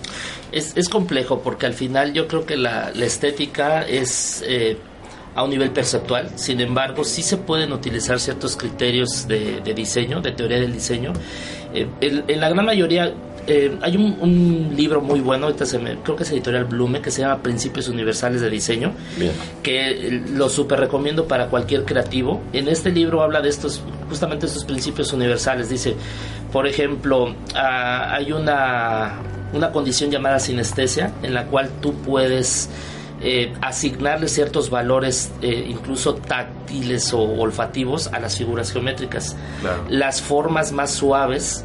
[0.52, 4.44] Es, es, complejo porque al final yo creo que la, la estética es...
[4.46, 4.78] Eh,
[5.36, 6.30] a un nivel perceptual.
[6.36, 11.12] Sin embargo, sí se pueden utilizar ciertos criterios de, de diseño, de teoría del diseño.
[11.74, 13.12] Eh, en, en, la gran mayoría
[13.48, 17.02] eh, hay un, un, libro muy bueno, ahorita se me, creo que es editorial Blume,
[17.02, 19.34] que se llama Principios Universales de Diseño, Bien.
[19.62, 22.42] que lo super recomiendo para cualquier creativo.
[22.54, 25.70] En este libro habla de estos, justamente estos principios universales.
[25.70, 25.96] Dice,
[26.52, 29.20] por ejemplo, uh, hay una,
[29.54, 32.70] una condición llamada sinestesia, en la cual tú puedes
[33.22, 39.36] eh, asignarle ciertos valores, eh, incluso táctiles o olfativos, a las figuras geométricas.
[39.62, 39.86] Claro.
[39.90, 41.64] Las formas más suaves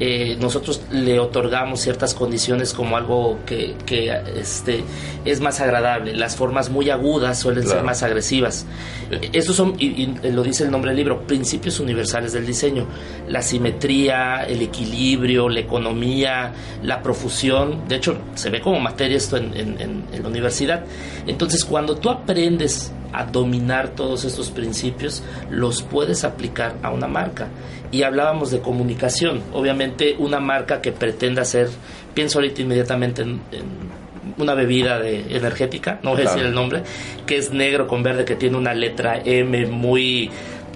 [0.00, 4.82] eh, nosotros le otorgamos ciertas condiciones como algo que, que este,
[5.24, 6.14] es más agradable.
[6.16, 7.78] Las formas muy agudas suelen Claro.
[7.80, 8.66] ser más agresivas.
[9.10, 9.28] Sí.
[9.32, 12.86] Estos son, y, y lo dice el nombre del libro, principios universales del diseño.
[13.28, 17.86] La simetría, el equilibrio, la economía, la profusión.
[17.88, 20.84] De hecho, se ve como materia esto en, en, en- en la universidad.
[21.26, 27.48] Entonces, cuando tú aprendes a dominar todos estos principios, los puedes aplicar a una marca.
[27.92, 29.42] Y hablábamos de comunicación.
[29.52, 31.68] Obviamente, una marca que pretenda ser,
[32.14, 33.90] pienso ahorita inmediatamente en, en
[34.38, 36.82] una bebida de, energética, no voy a decir el nombre,
[37.26, 40.30] que es negro con verde, que tiene una letra M muy...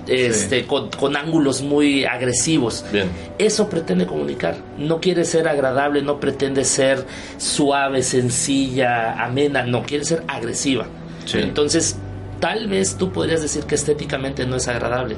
[0.07, 2.85] Este, con, con ángulos muy agresivos.
[2.93, 3.09] Bien.
[3.39, 4.55] Eso pretende comunicar.
[4.77, 7.07] No quiere ser agradable, no pretende ser
[7.39, 10.85] suave, sencilla, amena, no, quiere ser agresiva.
[11.25, 11.39] Sí.
[11.39, 11.97] Entonces,
[12.45, 15.17] tal vez tú podrías decir que estéticamente no es agradable,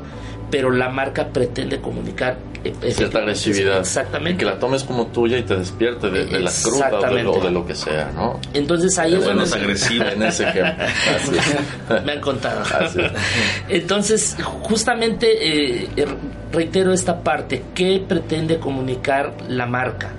[0.49, 3.79] pero la marca pretende comunicar eh, Cierta agresividad.
[3.79, 4.39] Y Exactamente.
[4.39, 7.41] que la tomes como tuya y te despierte de, de la cruda o de, lo,
[7.41, 8.39] de lo que sea, ¿no?
[8.55, 10.05] Entonces ahí es Bueno, es agresivo.
[10.05, 10.85] En ese ejemplo.
[11.17, 12.05] Así es.
[12.05, 12.63] me han contado.
[12.81, 13.01] Así.
[13.69, 16.17] Entonces, justamente eh, er-
[16.53, 20.13] reitero esta parte, ¿qué pretende comunicar la marca?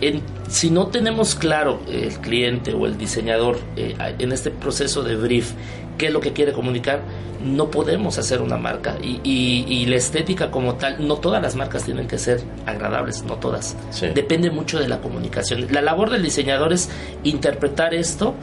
[0.00, 5.16] En- si no tenemos claro el cliente o el diseñador eh, en este proceso de
[5.16, 5.52] brief
[5.98, 7.00] qué es lo que quiere comunicar,
[7.44, 8.96] no podemos hacer una marca.
[9.02, 13.22] Y, y- y la estética como tal, no todas las marcas tienen que ser agradables,
[13.24, 13.76] no todas.
[13.90, 14.06] Sí.
[14.14, 15.66] Depende mucho de la comunicación.
[15.70, 16.88] La labor del diseñador es
[17.22, 18.34] interpretar esto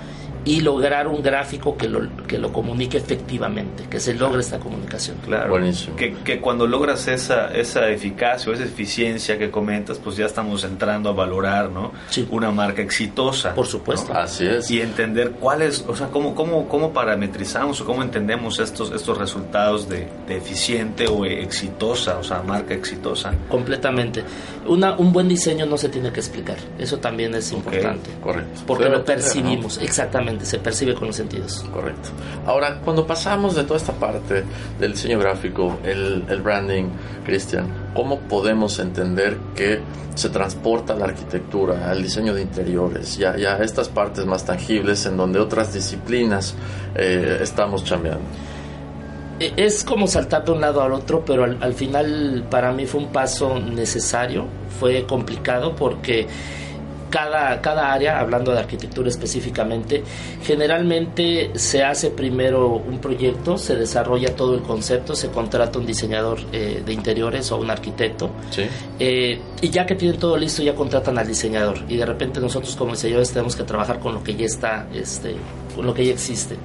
[0.45, 5.17] y lograr un gráfico que lo, que lo comunique efectivamente, que se logre esta comunicación.
[5.25, 5.49] Claro.
[5.51, 5.95] Buenísimo.
[5.95, 10.63] Que, que cuando logras esa, esa eficacia o esa eficiencia que comentas, pues ya estamos
[10.63, 11.91] entrando a valorar, ¿no?
[12.09, 12.27] Sí.
[12.31, 13.53] Una marca exitosa.
[13.53, 14.13] Por supuesto.
[14.13, 14.19] ¿no?
[14.19, 14.69] Así es.
[14.71, 19.17] Y entender cuál es, o sea, cómo, cómo, cómo parametrizamos o cómo entendemos estos, estos
[19.17, 23.33] resultados de, de eficiente o exitosa, o sea, marca exitosa.
[23.49, 24.23] Completamente.
[24.65, 26.57] Una, un buen diseño no se tiene que explicar.
[26.77, 28.09] Eso también es importante.
[28.21, 28.61] Correcto.
[28.67, 29.23] Porque lo tener, ¿no?
[29.23, 31.65] percibimos, exactamente, se percibe con los sentidos.
[31.71, 32.09] Correcto.
[32.45, 34.43] Ahora, cuando pasamos de toda esta parte
[34.79, 36.85] del diseño gráfico, el, el branding,
[37.25, 39.79] Cristian, ¿cómo podemos entender que
[40.15, 45.15] se transporta la arquitectura al diseño de interiores, ya, ya estas partes más tangibles en
[45.17, 46.55] donde otras disciplinas
[46.95, 48.21] eh, estamos chambeando?
[49.39, 52.85] E- Es como saltar de un lado al otro, pero al, al final para mí
[52.85, 54.45] fue un paso necesario,
[54.79, 56.27] fue complicado porque
[57.11, 60.03] cada, cada área, hablando de arquitectura específicamente,
[60.43, 66.39] generalmente se hace primero un proyecto, se desarrolla todo el concepto, se contrata un diseñador
[66.51, 68.63] eh, de interiores o un arquitecto, ¿Sí?
[68.97, 71.77] eh, y ya que tienen todo listo, ya contratan al diseñador.
[71.87, 75.35] Y de repente nosotros como diseñadores tenemos que trabajar con lo que ya está, este,
[75.75, 76.55] con lo que ya existe.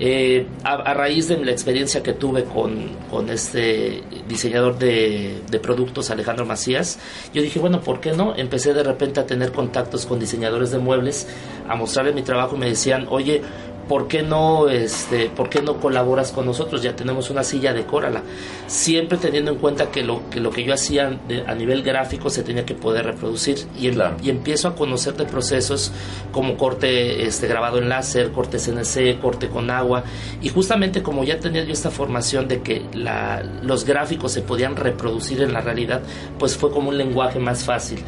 [0.00, 5.58] Eh, a, a raíz de la experiencia que tuve con, con este diseñador de, de
[5.58, 7.00] productos, Alejandro Macías,
[7.34, 8.36] yo dije, bueno, ¿por qué no?
[8.36, 11.26] Empecé de repente a tener contactos con diseñadores de muebles,
[11.68, 13.42] a mostrarle mi trabajo y me decían, oye,
[13.88, 16.82] ¿por qué no, este, ¿por qué no colaboras con nosotros?
[16.82, 18.22] Ya tenemos una silla, decórala.
[18.66, 22.28] Siempre teniendo en cuenta que lo que, lo que yo hacía de- a nivel gráfico
[22.30, 23.58] se tenía que poder reproducir.
[23.78, 24.16] Y, em- Claro.
[24.22, 25.90] y empiezo a conocer de procesos
[26.32, 30.04] como corte este, grabado en láser, corte CNC, corte con agua.
[30.42, 34.76] Y justamente como ya tenía yo esta formación de que la, los gráficos se podían
[34.76, 36.02] reproducir en la realidad,
[36.38, 37.98] pues fue como un lenguaje más fácil.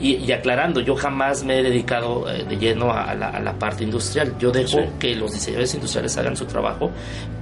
[0.00, 4.34] Y, aclarando, yo jamás me he dedicado eh, de lleno a la, parte industrial.
[4.38, 6.90] Yo dejo que los diseñadores industriales hagan su trabajo,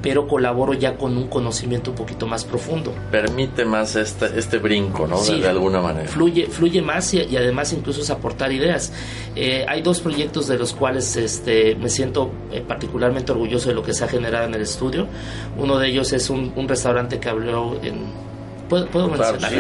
[0.00, 2.94] pero colaboro ya con un conocimiento un poquito más profundo.
[3.10, 5.22] Permite más este, este brinco, ¿no?
[5.22, 6.08] de, alguna manera.
[6.08, 8.92] Fluye, fluye más y, además incluso es aportar ideas.
[9.34, 13.82] Eh, hay dos proyectos de los cuales este, me siento eh, particularmente orgulloso de lo
[13.82, 15.06] que se ha generado en el estudio.
[15.58, 18.25] Uno de ellos es un, un restaurante que habló en
[18.68, 19.52] puedo, mencionar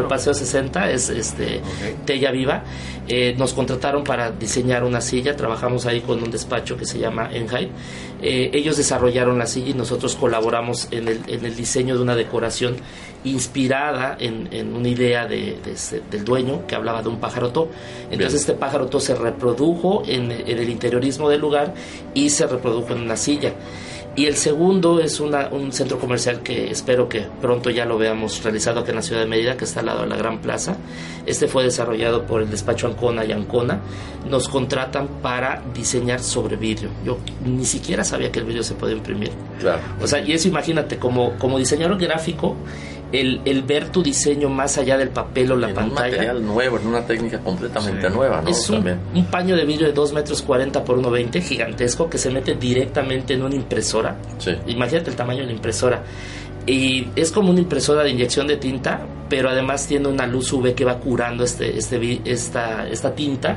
[0.00, 1.60] el paseo 60 es este
[2.04, 2.64] Tella Viva.
[3.08, 5.36] Eh, nos contrataron para diseñar una silla.
[5.36, 7.70] Trabajamos ahí con un despacho que se llama Enhype.
[8.22, 12.16] Eh, ellos desarrollaron la silla y nosotros colaboramos en el, en el diseño de una
[12.16, 12.76] decoración
[13.24, 15.58] inspirada en, en una idea de,
[16.10, 17.46] del dueño que hablaba de un pájaro
[18.10, 21.74] entonces este pájaro se reprodujo en, en el interiorismo del lugar
[22.14, 23.52] y se reprodujo en una silla
[24.16, 28.42] y el segundo es una, un centro comercial que espero que pronto ya lo veamos
[28.42, 30.78] realizado aquí en la ciudad de Mérida, que está al lado de la Gran Plaza.
[31.26, 33.80] Este fue desarrollado por el despacho Ancona y Ancona.
[34.26, 36.88] Nos contratan para diseñar sobre vidrio.
[37.04, 39.32] Yo ni siquiera sabía que el vidrio se podía imprimir.
[39.60, 39.82] Claro.
[40.00, 42.56] O sea, y eso imagínate, como, como diseñador gráfico,
[43.12, 45.86] el, el, ver tu diseño más allá del papel o la pantalla.
[45.86, 48.48] Un material nuevo, en una técnica completamente nueva, ¿no?
[48.48, 52.30] Es un, un, paño de vidrio de 2 metros 40 por 1,20 gigantesco que se
[52.30, 54.16] mete directamente en una impresora.
[54.66, 56.02] Imagínate el tamaño de la impresora.
[56.66, 60.74] Y es como una impresora de inyección de tinta, pero además tiene una luz UV
[60.74, 63.56] que va curando este, este, esta, esta tinta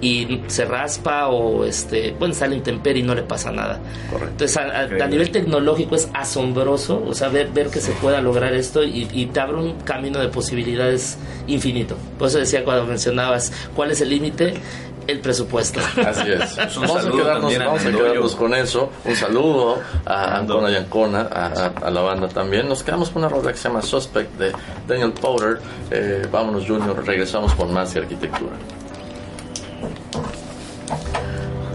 [0.00, 3.80] y se raspa o este, bueno, sale intemperie y no le pasa nada.
[4.12, 9.08] Entonces, a, nivel tecnológico es asombroso, o sea, ver, que se pueda lograr esto y,
[9.12, 11.96] y, te abre un camino de posibilidades infinito.
[12.18, 14.54] Por eso decía cuando mencionabas cuál es el límite,
[15.10, 15.80] el presupuesto.
[16.06, 16.56] Así es.
[16.76, 18.90] vamos a quedarnos, vamos a quedarnos con eso.
[19.04, 22.68] Un saludo a Ancona y Ancona, a, la banda también.
[22.68, 24.52] Nos quedamos con una rola que se llama Suspect de
[24.86, 25.60] Daniel Powder.
[25.90, 27.04] Eh, vámonos, Junior.
[27.04, 28.52] Regresamos con más de arquitectura.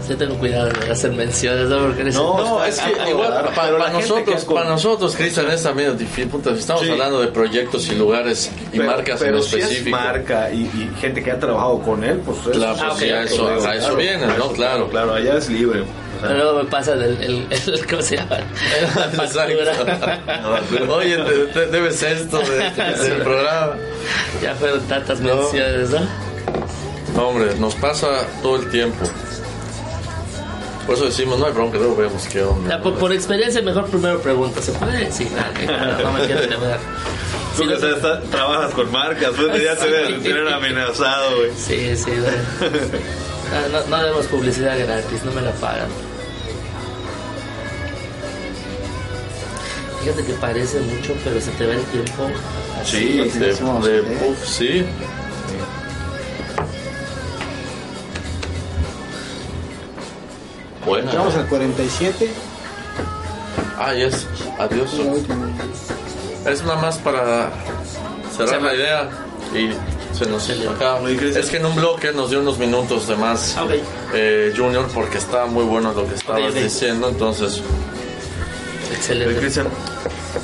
[0.06, 1.78] Sí, tengo cuidado de hacer menciones, ¿no?
[1.86, 6.30] Porque no, no, es que igual para, nosotros, para nosotros, Cristian, es también difícil.
[6.56, 9.68] Estamos hablando de proyectos y lugares y marcas en específico.
[9.68, 12.98] Si es marca y, y, gente que ha trabajado con él, pues es, claro, pues,
[12.98, 14.52] sí, a eso, a eso viene, ¿no?
[14.52, 14.88] Claro.
[14.88, 15.82] Claro, allá es libre.
[15.82, 18.38] O sea, luego me pasa el, el, el, ¿cómo se llama?
[20.96, 21.16] Oye,
[21.70, 22.70] debes esto de,
[23.02, 23.74] del programa.
[24.40, 26.00] Ya fueron tantas menciones, ¿no?
[27.16, 29.04] No, hombre, nos pasa todo el tiempo.
[30.86, 32.80] Por eso decimos, no hay bronca, luego vemos qué onda.
[32.80, 35.10] por, experiencia, mejor primero pregunta, ¿se puede?
[35.10, 36.78] Sí, claro, no, me quiero llamar.
[37.56, 37.76] Tú que
[38.30, 41.50] trabajas con marcas, pues ya te deben tener amenazado, güey.
[41.56, 43.00] Sí, sí, güey.
[43.72, 45.88] No, no, demos publicidad gratis, no me la pagan.
[50.00, 52.28] Fíjate que parece mucho, pero se te va el tiempo
[52.80, 52.96] así.
[53.30, 54.84] Sí, de, de, sí.
[60.86, 61.10] Bueno.
[61.12, 62.30] Vamos al 47.
[63.76, 64.26] Ah, yes.
[64.58, 64.90] Adiós.
[66.46, 67.50] Es nada más para
[68.36, 69.10] cerrar la idea
[69.52, 69.70] y
[70.16, 71.10] se nos acaba.
[71.10, 73.56] Es que en un bloque nos dio unos minutos de más
[74.14, 77.60] eh, Junior porque estaba muy bueno lo que estabas diciendo, entonces...
[78.92, 79.40] Excelente.
[79.40, 79.66] Cristian,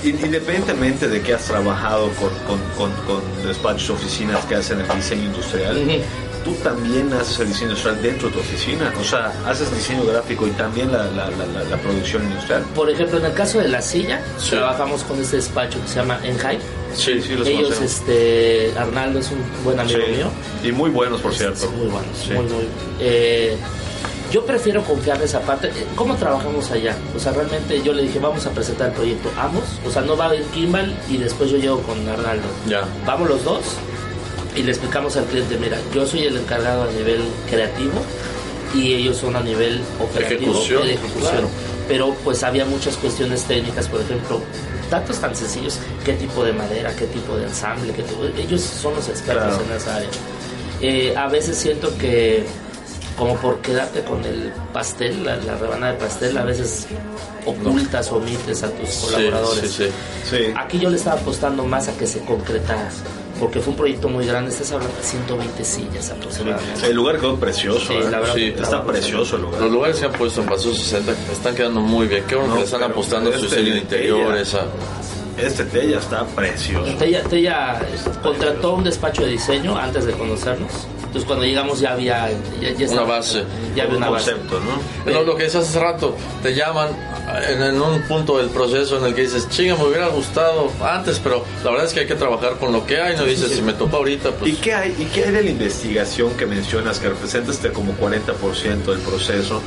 [0.03, 5.25] independientemente de que has trabajado con, con, con, con despachos, oficinas que hacen el diseño
[5.27, 6.03] industrial,
[6.45, 8.93] tú también haces el diseño industrial dentro de tu oficina.
[9.01, 12.63] O sea, haces diseño gráfico y también la, la, la, producción industrial.
[12.75, 16.21] Por ejemplo, en el caso de la silla, trabajamos con este despacho que se llama
[16.23, 16.61] Enhype.
[16.95, 20.27] Sí, sí, los Ellos, este, Arnaldo es un buen amigo mío.
[20.63, 21.71] Y muy buenos, por cierto.
[21.71, 22.69] muy buenos, muy, muy.
[23.01, 23.57] Eh,
[24.31, 25.71] yo prefiero confiar en esa parte.
[25.95, 26.97] ¿Cómo trabajamos allá?
[27.15, 29.31] O sea, realmente yo le dije, vamos a presentar el proyecto.
[29.37, 29.65] ¿Vamos?
[29.87, 32.47] O sea, no va a ir Kimball y después yo llego con Arnaldo.
[32.67, 32.85] Ya.
[33.07, 33.63] Vamos los dos
[34.55, 38.03] y le explicamos al cliente, mira, yo soy el encargado a nivel creativo
[38.75, 41.49] y ellos son a nivel operativo ejecución, de ejecución.
[41.89, 44.41] Pero pues había muchas cuestiones técnicas, por ejemplo,
[44.91, 48.05] datos tan sencillos, qué tipo de madera, qué tipo de ensamble, qué
[48.41, 50.09] ellos son los expertos en esa área.
[50.81, 52.45] Eh, a veces siento que
[53.17, 56.87] como por quedarte con el pastel, la, rebanada de pastel, a veces
[57.45, 59.81] ocultas o omites a tus colaboradores.
[60.57, 62.91] Aquí yo le estaba apostando más a que se concretara
[63.43, 66.87] porque fue un proyecto muy grande, estás hablando de 120 sillas aproximadamente.
[66.87, 69.63] El lugar quedó precioso, sí, la verdad, está precioso el lugar.
[69.63, 72.61] Los lugares se han puesto en Paso 60, están quedando muy bien, qué bueno que
[72.61, 74.57] le están apostando a su este, serie de interiores.
[75.37, 76.95] Este Tella está precioso.
[76.99, 77.81] Tella, Tella
[78.23, 80.87] contrató un despacho de diseño antes de conocernos.
[81.13, 82.31] Entonces cuando llegamos ya había
[82.91, 83.45] una base.
[83.77, 85.13] Ya había una concepto, ¿no?
[85.13, 86.89] Lo, lo que dices hace rato, te llaman
[87.49, 91.45] en, un punto del proceso en el que dices, chinga, me hubiera gustado antes, pero
[91.63, 93.75] la verdad es que hay que trabajar con lo que hay, no dices, si me
[93.75, 94.53] topa ahorita, pues...
[94.53, 97.93] ¿Y qué hay, y qué hay de la investigación que mencionas que representa este como
[97.93, 99.61] 40% del proceso?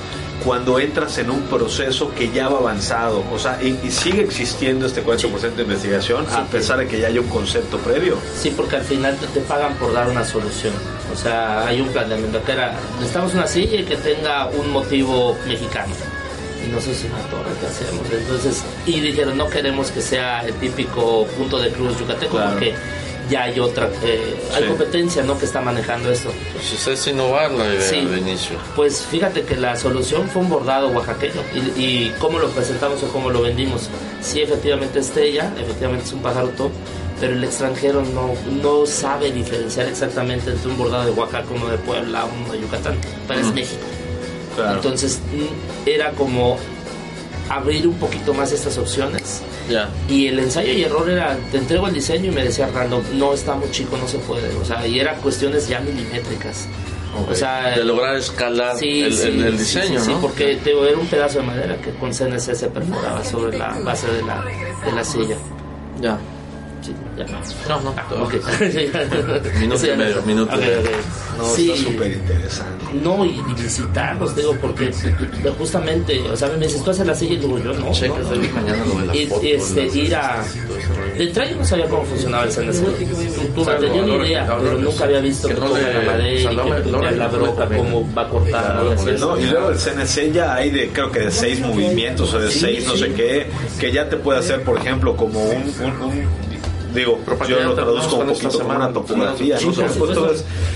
[0.43, 5.03] Cuando entras en un proceso que ya va avanzado, o sea, y, sigue existiendo este
[5.03, 8.17] 40% de investigación a pesar de que ya hay un concepto previo.
[8.37, 10.73] Sí, porque al final te, pagan por dar una solución.
[11.13, 15.93] O sea, hay un planteamiento que era, necesitamos una silla que tenga un motivo mexicano
[16.65, 18.05] y no sé si una torre que hacemos.
[18.11, 22.73] Entonces, y dijeron, no queremos que sea el típico punto de cruz yucateco porque
[23.29, 25.37] ya hay otra, eh, hay competencia ¿no?
[25.37, 26.31] que está manejando esto.
[26.53, 28.57] Pues es innovar la idea de inicio.
[28.75, 33.07] Pues fíjate que la solución fue un bordado oaxaqueño y, y cómo lo presentamos o
[33.09, 33.89] cómo lo vendimos.
[34.21, 36.71] Sí, efectivamente es efectivamente es un pájaro top,
[37.19, 41.77] pero el extranjero no, no sabe diferenciar exactamente entre un bordado de Oaxaca, uno de
[41.77, 42.97] Puebla, uno de Yucatán,
[43.27, 43.83] pero es México.
[44.57, 46.57] Entonces mm, era como
[47.49, 49.41] abrir un poquito más estas opciones.
[50.09, 53.33] Y el ensayo y error era, te entrego el diseño y me decía Random, no
[53.33, 54.53] está muy chico, no se puede.
[54.55, 56.67] O sea, y eran cuestiones ya milimétricas.
[57.29, 61.77] O sea, de lograr escalar el, diseño, sí, porque te, era un pedazo de madera
[61.77, 64.43] que con CNC se perforaba sobre la base de la,
[64.85, 65.37] de la silla.
[66.01, 66.19] Ya.
[67.67, 67.93] No, no.
[67.97, 68.39] Ah, okay.
[69.59, 70.55] minuto y medio, minuto
[71.37, 72.85] No, sí, está súper interesante.
[73.03, 74.91] No, y, visitarlos, digo, porque
[75.57, 77.91] justamente, o sea, me dices, tú haces la silla y digo, yo no.
[77.91, 80.43] Checa, no, mañana lo de la y, foto, este, ir a...
[81.17, 83.55] De yo no sabía cómo funcionaba el CNC.
[83.55, 87.67] Tú tenía ni idea, pero nunca había visto que toca la madera, que la broca,
[87.67, 88.83] cómo va a cortar.
[89.19, 92.51] No, y luego el CNC ya hay de, creo que de seis movimientos o de
[92.51, 93.47] seis no sé qué,
[93.79, 96.44] que ya te puede hacer, por ejemplo, como un, un
[96.95, 100.27] digo, yo lo traduzco un poquito como una topografía, ¿no?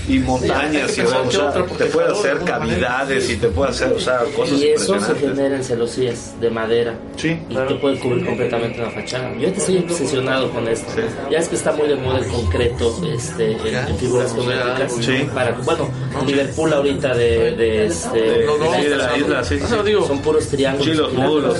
[0.08, 4.20] y montañas, y, o sea, te puede hacer cavidades y te puede hacer, o sea,
[4.36, 6.98] cosas Y eso se genera en celosías de madera.
[7.16, 9.32] Sí, y te puede cubrir completamente la fachada.
[9.36, 10.90] Yo te estoy obsesionado con esto.
[11.30, 14.92] Ya es que está muy de moda el concreto este, en, figuras geométricas.
[15.00, 15.26] Sí.
[15.34, 15.88] Para, bueno,
[16.26, 19.58] Liverpool ahorita de, de, este, de, la isla, sí.
[20.06, 20.86] Son puros triángulos.
[20.86, 21.56] Sí, los módulos.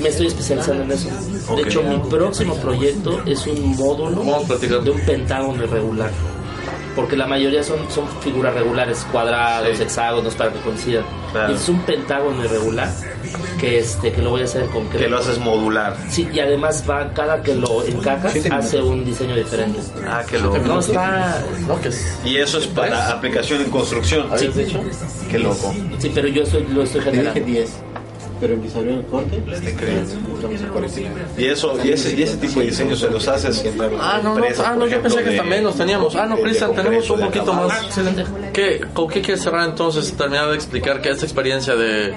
[0.00, 1.08] Me estoy especializando en eso.
[1.56, 4.44] De hecho, mi próximo proyecto es un un módulo
[4.82, 6.10] de un pentágono irregular.
[6.94, 11.04] Porque la mayoría son, son figuras regulares, cuadrados, hexágonos, para que coincidan.
[11.48, 12.90] Y es un pentágono irregular
[13.58, 15.96] que este que lo voy a hacer con Que lo haces modular.
[16.10, 19.80] Sí, y además va, cada que lo encajas, hace un diseño diferente.
[20.06, 20.58] Ah, que lo...
[20.58, 21.42] No, está...
[22.24, 24.26] Y eso es para aplicación en construcción.
[24.36, 24.48] Sí.
[24.48, 24.80] dicho?
[25.30, 25.72] Qué loco.
[25.98, 27.40] Sí, pero yo estoy, lo estoy generando
[28.42, 29.40] pero empezaron el corte.
[31.38, 33.64] Y eso, y ese, y ese tipo de diseños se los haces
[34.00, 36.16] Ah, no, no, ah, no yo pensé que también los teníamos.
[36.16, 37.84] Ah, no, Cristian, tenemos un poquito más.
[37.84, 38.24] Excelente.
[38.52, 40.12] ¿Qué, ¿Con qué quieres cerrar entonces?
[40.14, 42.14] Terminar de explicar que esta experiencia de,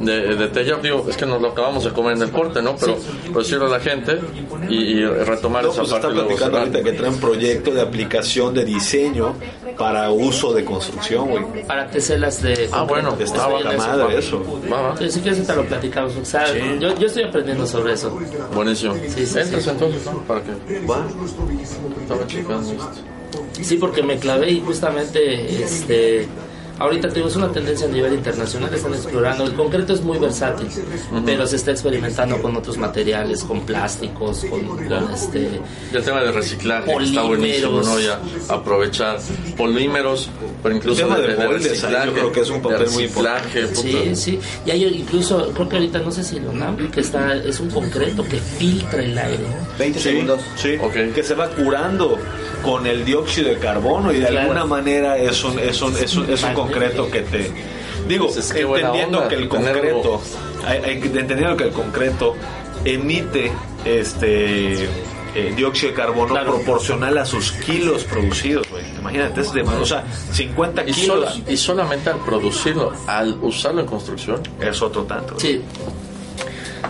[0.00, 2.76] de, de Tella, digo, es que nos lo acabamos de comer en el corte, ¿no?
[2.76, 2.98] Pero
[3.34, 4.20] decirlo a la gente
[4.68, 6.08] y, retomar esa pues parte.
[6.08, 9.36] Está platicando ahorita que trae un proyecto de aplicación de diseño
[9.76, 11.66] para uso de construcción, güey.
[11.66, 12.68] Para teselas de.
[12.72, 14.42] Ah, bueno, estaba la madre eso.
[15.08, 16.16] Si quieres, te lo platicamos.
[16.16, 16.46] O sea,
[16.78, 18.18] yo, yo estoy aprendiendo sobre eso.
[18.54, 18.94] Buenísimo.
[19.08, 20.18] Sí, sí, Entras entonces, ¿no?
[20.22, 20.80] ¿Para qué?
[20.86, 21.06] Va.
[22.00, 23.12] Estaba checando esto.
[23.60, 26.28] Sí, porque me clavé y justamente este
[26.82, 29.44] Ahorita tenemos una tendencia a nivel internacional, están explorando.
[29.44, 30.66] El concreto es muy versátil,
[31.24, 35.60] pero se está experimentando con otros materiales, con plásticos, con, este.
[35.92, 38.00] el tema de reciclaje está buenísimo, ¿no?
[38.00, 38.18] Ya
[38.48, 39.20] aprovechar
[39.56, 40.28] polímeros,
[40.60, 42.06] pero incluso el tema de, reciclaje.
[42.06, 43.74] Yo creo que es un papel muy importante.
[43.76, 44.40] Sí, sí.
[44.66, 47.70] Y hay incluso, creo que ahorita no sé si lo NAM, que está, es un
[47.70, 49.44] concreto que filtra el aire.
[49.78, 50.40] 20 segundos.
[50.56, 50.78] Sí,
[51.14, 52.18] que se va curando
[52.62, 56.30] con el dióxido de carbono y de alguna manera es un, es un, es un,
[56.30, 57.50] es un concreto que te...
[58.08, 60.20] Digo, pues entendiendo que el concreto,
[60.66, 62.34] entendiendo que el concreto
[62.84, 63.52] emite
[63.84, 64.88] este
[65.34, 68.66] eh, dióxido de carbono proporcional a sus kilos producidos,
[68.98, 71.42] Imagínate, es de, o sea, 50 kilos.
[71.48, 74.40] y solamente al producirlo, al usarlo en construcción.
[74.60, 75.38] Es otro tanto.
[75.38, 75.62] Sí.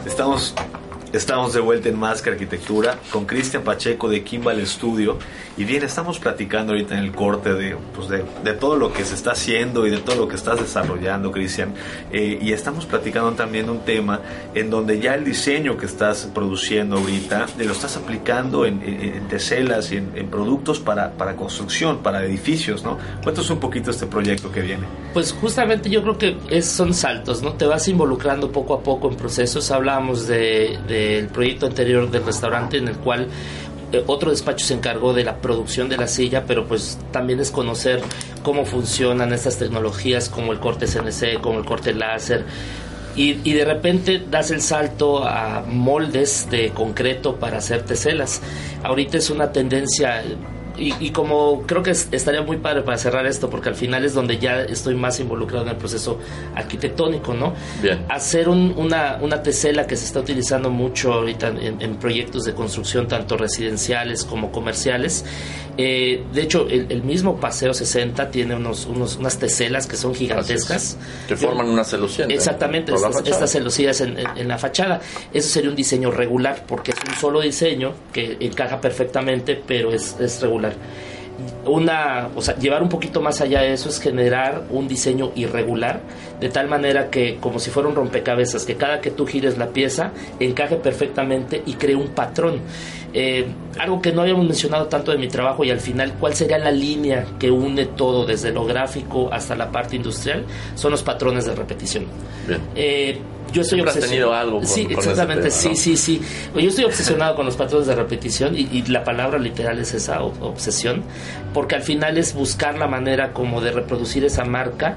[0.04, 0.54] Estamos
[1.12, 5.18] Estamos de vuelta en Más que Arquitectura con Cristian Pacheco de Kimball Studio.
[5.58, 9.04] Y bien, estamos platicando ahorita en el corte de, pues de, de, todo lo que
[9.04, 11.74] se está haciendo y de todo lo que estás desarrollando, Cristian.
[12.10, 14.20] Eh, y estamos platicando también un tema
[14.54, 19.28] en donde ya el diseño que estás produciendo ahorita eh, lo estás aplicando en, en,
[19.28, 22.96] teselas y en, productos para, para, construcción, para edificios, ¿no?
[23.22, 24.86] Cuéntanos un poquito este proyecto que viene.
[25.12, 27.52] Pues justamente yo creo que es, son saltos, ¿no?
[27.52, 29.70] Te vas involucrando poco a poco en procesos.
[29.70, 30.78] Hablábamos de
[31.08, 33.28] del proyecto anterior del restaurante en el cual
[33.92, 37.50] eh, otro despacho se encargó de la producción de la silla, pero pues también es
[37.50, 38.00] conocer
[38.42, 42.44] cómo funcionan estas tecnologías como el corte CNC, como el corte láser.
[43.14, 48.40] Y, y, de repente das el salto a moldes de concreto para hacer teselas.
[48.82, 50.22] Ahorita es una tendencia
[50.82, 54.38] y, como creo que estaría muy padre para cerrar esto, porque al final es donde
[54.38, 56.18] ya estoy más involucrado en el proceso
[56.54, 57.54] arquitectónico, ¿no?
[57.80, 58.04] Bien.
[58.08, 63.36] Hacer una, una tesela que se está utilizando mucho ahorita en, proyectos de construcción, tanto
[63.36, 65.24] residenciales como comerciales.
[65.78, 70.96] Eh, de hecho, el, mismo Paseo 60 tiene unos, unos, unas teselas que son gigantescas.
[71.28, 72.26] Que forman una celosía.
[72.26, 75.00] Exactamente, estas, celosías en, en la fachada.
[75.32, 80.16] Eso sería un diseño regular, porque es un solo diseño que encaja perfectamente, pero es,
[80.20, 80.71] es regular
[81.64, 86.00] una, o sea, llevar un poquito más allá de eso es generar un diseño irregular,
[86.40, 89.68] de tal manera que como si fuera un rompecabezas, que cada que tú gires la
[89.68, 92.60] pieza encaje perfectamente y cree un patrón.
[93.14, 93.46] Eh,
[93.78, 96.70] algo que no habíamos mencionado tanto de mi trabajo y al final, ¿cuál sería la
[96.70, 100.44] línea que une todo, desde lo gráfico hasta la parte industrial?
[100.74, 102.06] Son los patrones de repetición.
[102.74, 103.18] Eh,
[103.52, 104.34] yo estoy obsesionado.
[104.34, 106.20] algo sí, exactamente, sí, sí, sí.
[106.54, 111.02] Yo estoy obsesionado con los patrones de repetición y, la palabra literal es esa obsesión,
[111.54, 114.96] porque al final es buscar la manera como de reproducir esa marca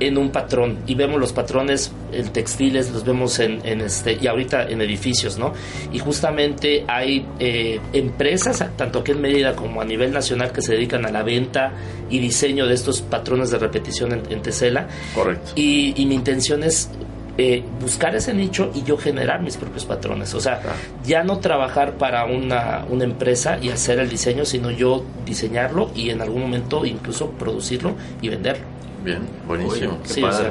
[0.00, 4.68] en un patrón y vemos los patrones en textiles, los vemos en, este y ahorita
[4.68, 5.54] en edificios, ¿no?
[5.92, 10.72] Y justamente hay eh, empresas, tanto aquí en Mérida como a nivel nacional, que se
[10.72, 11.72] dedican a la venta
[12.10, 14.88] y diseño de estos patrones de repetición en, en Tesela.
[15.14, 15.52] Correcto.
[15.54, 16.90] Y, y mi intención es
[17.38, 20.34] eh, buscar ese nicho y yo generar mis propios patrones.
[20.34, 20.60] O sea,
[21.04, 26.10] ya no trabajar para una, una, empresa y hacer el diseño, sino yo diseñarlo y
[26.10, 28.64] en algún momento incluso producirlo y venderlo.
[29.04, 29.98] Bien, buenísimo.
[30.04, 30.50] sí, o sea,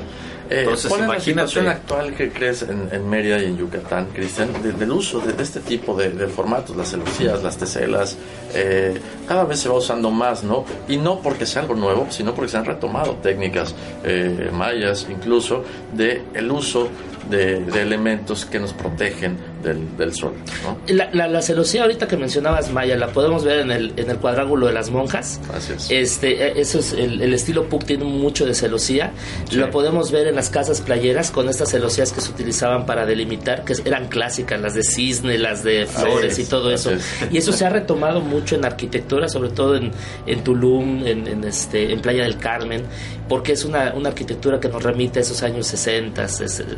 [0.49, 4.07] eh, Entonces, ¿Cuál es la situación actual que crees en, en Mérida y en Yucatán,
[4.13, 8.17] Cristian, del uso de, este tipo de, formatos, las celosías, las teselas?
[8.53, 10.65] Eh, cada vez se va usando más, ¿no?
[10.87, 15.63] Y no porque sea algo nuevo, sino porque se han retomado técnicas eh, mayas, incluso,
[15.93, 16.89] de el uso
[17.29, 20.34] de, elementos que nos protegen del, del sol.
[20.63, 20.78] ¿no?
[20.88, 24.68] La, la, celosía ahorita que mencionabas, Maya, la podemos ver en el, en el cuadrángulo
[24.68, 25.39] de las monjas.
[25.53, 25.91] Así es.
[25.91, 29.11] Este, e, eso es el, el estilo Puck tiene mucho de celosía.
[29.51, 33.63] Lo podemos ver en las casas playeras con estas celosías que se utilizaban para delimitar,
[33.63, 36.91] que eran clásicas, las de cisne, las de flores y todo eso.
[37.32, 39.91] Y eso se ha retomado mucho en arquitectura, sobre todo en,
[40.26, 42.84] en Tulum, en, en, este, en Playa del Carmen,
[43.28, 46.24] porque es una, una arquitectura que nos remite a esos años 60,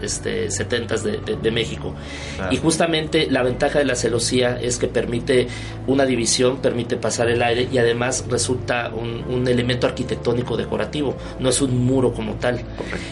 [0.02, 1.94] este, 70 de, de, México.
[2.50, 5.48] Y justamente la ventaja de la celosía es que permite
[5.88, 11.50] una división, permite pasar el aire y además resulta un, un elemento arquitectónico decorativo, no
[11.50, 12.62] es un muro como tal.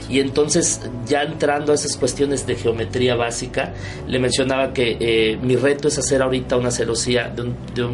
[0.07, 3.73] Y entonces, ya entrando a esas cuestiones de geometría básica,
[4.07, 7.51] le mencionaba que eh, mi reto es hacer ahorita una celosía, de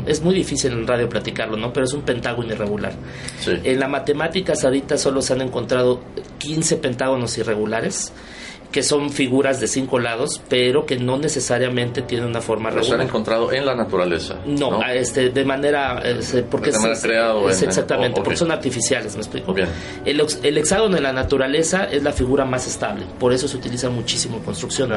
[0.07, 1.71] es muy difícil en radio platicarlo, ¿no?
[1.71, 2.91] Pero es un pentágono irregular.
[3.47, 6.01] En la matemáticas ahorita solo se han encontrado
[6.37, 8.11] 15 pentágonos irregulares
[8.71, 12.87] que son figuras de cinco lados, pero que no necesariamente tienen una forma regular.
[12.87, 14.39] Se han encontrado en la naturaleza.
[14.45, 16.01] No, este, de manera.
[16.03, 19.55] Este, porque es, creado exactamente, porque son artificiales, me explico.
[20.05, 23.89] El, el, hexágono en la naturaleza es la figura más estable, por eso se utiliza
[23.89, 24.91] muchísimo en construcción,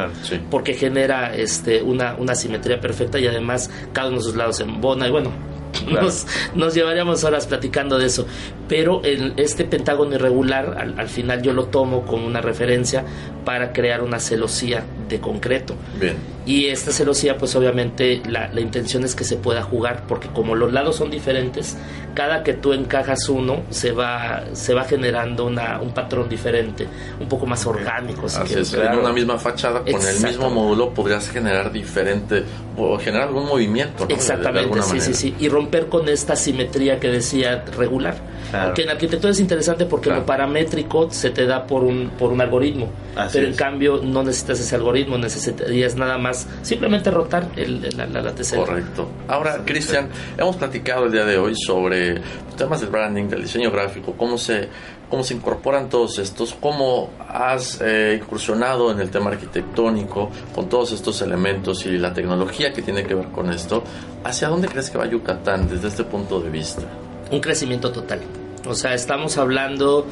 [0.51, 4.81] porque genera este, una, una simetría perfecta y además cada uno de sus lados en
[4.81, 5.33] bona y bueno,
[5.91, 8.27] nos, nos, llevaríamos horas platicando de eso.
[8.69, 13.05] Pero este pentágono irregular, al, final yo lo tomo como una referencia
[13.45, 15.75] para crear una celosía de concreto.
[16.01, 16.17] Bien.
[16.47, 20.55] Y esta celosía, pues obviamente la, la, intención es que se pueda jugar, porque como
[20.55, 21.77] los lados son diferentes,
[22.15, 26.87] cada que tú encajas uno, se va, se va generando una, un patrón diferente,
[27.19, 28.27] un poco más orgánico.
[28.27, 32.45] Así es, en una misma fachada, con el mismo módulo, podrías generar diferente,
[32.77, 34.07] o generar algún movimiento.
[34.09, 35.35] Exactamente, sí, sí, sí.
[35.39, 38.35] Y romper con esta simetría que decía regular.
[38.75, 42.41] Que en arquitectura es interesante porque lo paramétrico se te da por un, por un
[42.41, 42.89] algoritmo,
[43.33, 48.35] pero en cambio no necesitas ese algoritmo, necesitarías nada más simplemente rotar el, la, la,
[48.55, 49.09] Correcto.
[49.29, 52.21] Ahora, Cristian, hemos platicado el día de hoy sobre
[52.57, 54.69] temas del branding, del diseño gráfico, cómo se,
[55.09, 60.93] cómo se incorporan todos estos, cómo has eh, incursionado en el tema arquitectónico con todos
[60.93, 63.83] estos elementos y la tecnología que tiene que ver con esto.
[64.25, 66.83] ¿Hacia dónde crees que va Yucatán desde este punto de vista?
[67.31, 68.21] Un crecimiento total.
[68.67, 70.07] O sea, estamos hablando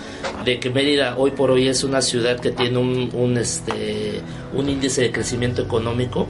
[0.45, 4.21] de que Mérida hoy por hoy es una ciudad que tiene un, un, este,
[4.55, 6.27] un índice de crecimiento económico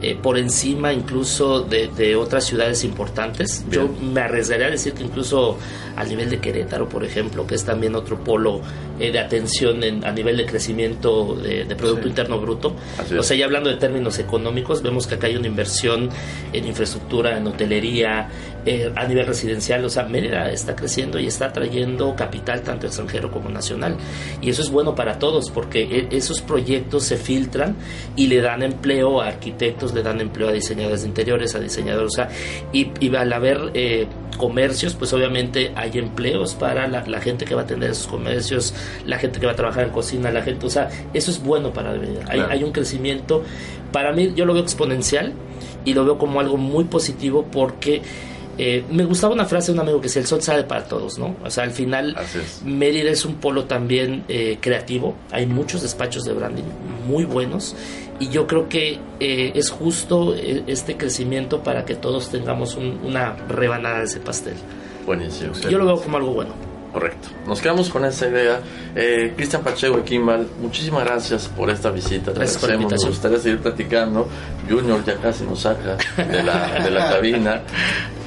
[0.00, 3.64] eh, por encima incluso de, otras ciudades importantes.
[3.68, 5.58] Yo me arriesgaría a decir que incluso
[5.96, 8.60] al nivel de Querétaro, por ejemplo, que es también otro polo
[9.00, 12.76] eh, de atención a nivel de crecimiento de, Producto Interno Bruto.
[13.18, 16.08] O sea, ya hablando de términos económicos, vemos que acá hay una inversión
[16.52, 18.28] en infraestructura, en hotelería,
[18.66, 19.84] eh, a nivel residencial.
[19.84, 23.96] O sea, Mérida está creciendo y está trayendo capital tanto extranjero como nacional.
[24.40, 27.76] Y eso es bueno para todos porque e, esos proyectos se filtran
[28.16, 32.12] y le dan empleo a arquitectos, le dan empleo a diseñadores de interiores, a diseñadores.
[32.12, 32.28] O sea,
[32.72, 34.06] y, al haber eh,
[34.36, 39.18] comercios, pues obviamente hay empleos para la, gente que va a atender esos comercios, la
[39.18, 41.96] gente que va a trabajar en cocina, la gente, o sea, eso es bueno para
[41.96, 43.42] la Hay, hay un crecimiento,
[43.92, 45.32] para mí yo lo veo exponencial
[45.84, 48.02] y lo veo como algo muy positivo porque
[48.58, 51.16] eh, me gustaba una frase de un amigo que decía, el sol sale para todos,
[51.16, 51.36] ¿no?
[51.44, 52.16] O sea, al final
[52.64, 56.64] Mérida es un polo también eh, creativo, hay muchos despachos de branding
[57.06, 57.76] muy buenos
[58.18, 64.00] y yo creo que eh, es justo este crecimiento para que todos tengamos una rebanada
[64.00, 64.54] de ese pastel.
[65.06, 65.52] Buenísimo.
[65.54, 66.50] Yo lo veo como algo bueno.
[66.92, 67.28] Correcto.
[67.46, 68.60] Nos quedamos con esa idea.
[69.36, 72.32] Cristian Pacheco y Kimball, muchísimas gracias por esta visita.
[72.32, 74.26] gracias por Nos gustaría seguir platicando.
[74.68, 77.62] Junior ya casi nos saca de la, de la cabina.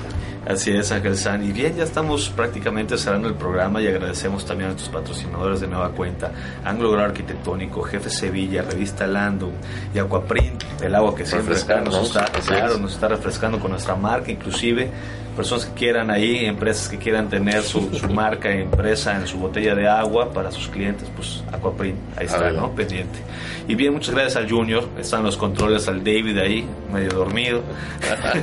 [0.46, 1.44] Así es, Ángel San.
[1.44, 5.68] Y bien, ya estamos prácticamente cerrando el programa y agradecemos también a nuestros patrocinadores de
[5.68, 6.32] nueva cuenta,
[6.64, 9.52] Anglo Arquitectónico, Jefe Sevilla, Revista Landum
[9.94, 14.32] y Aquaprint, el agua que siempre nos está, claro, nos está refrescando con nuestra marca,
[14.32, 14.90] inclusive
[15.42, 17.82] personas que quieran ahí, empresas que quieran tener su,
[18.14, 22.76] marca empresa en su botella de agua para sus clientes, pues Aquaprint, ahí está, ¿no?
[22.76, 23.18] Pendiente.
[23.68, 27.64] Y bien, muchas gracias al Junior, están los controles al David ahí, medio dormido.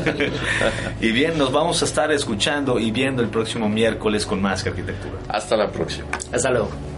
[1.01, 4.71] y bien, nos vamos a estar escuchando y viendo el próximo miércoles con más que
[4.71, 5.19] arquitectura.
[5.29, 6.09] Hasta la próxima.
[6.33, 6.98] Hasta luego.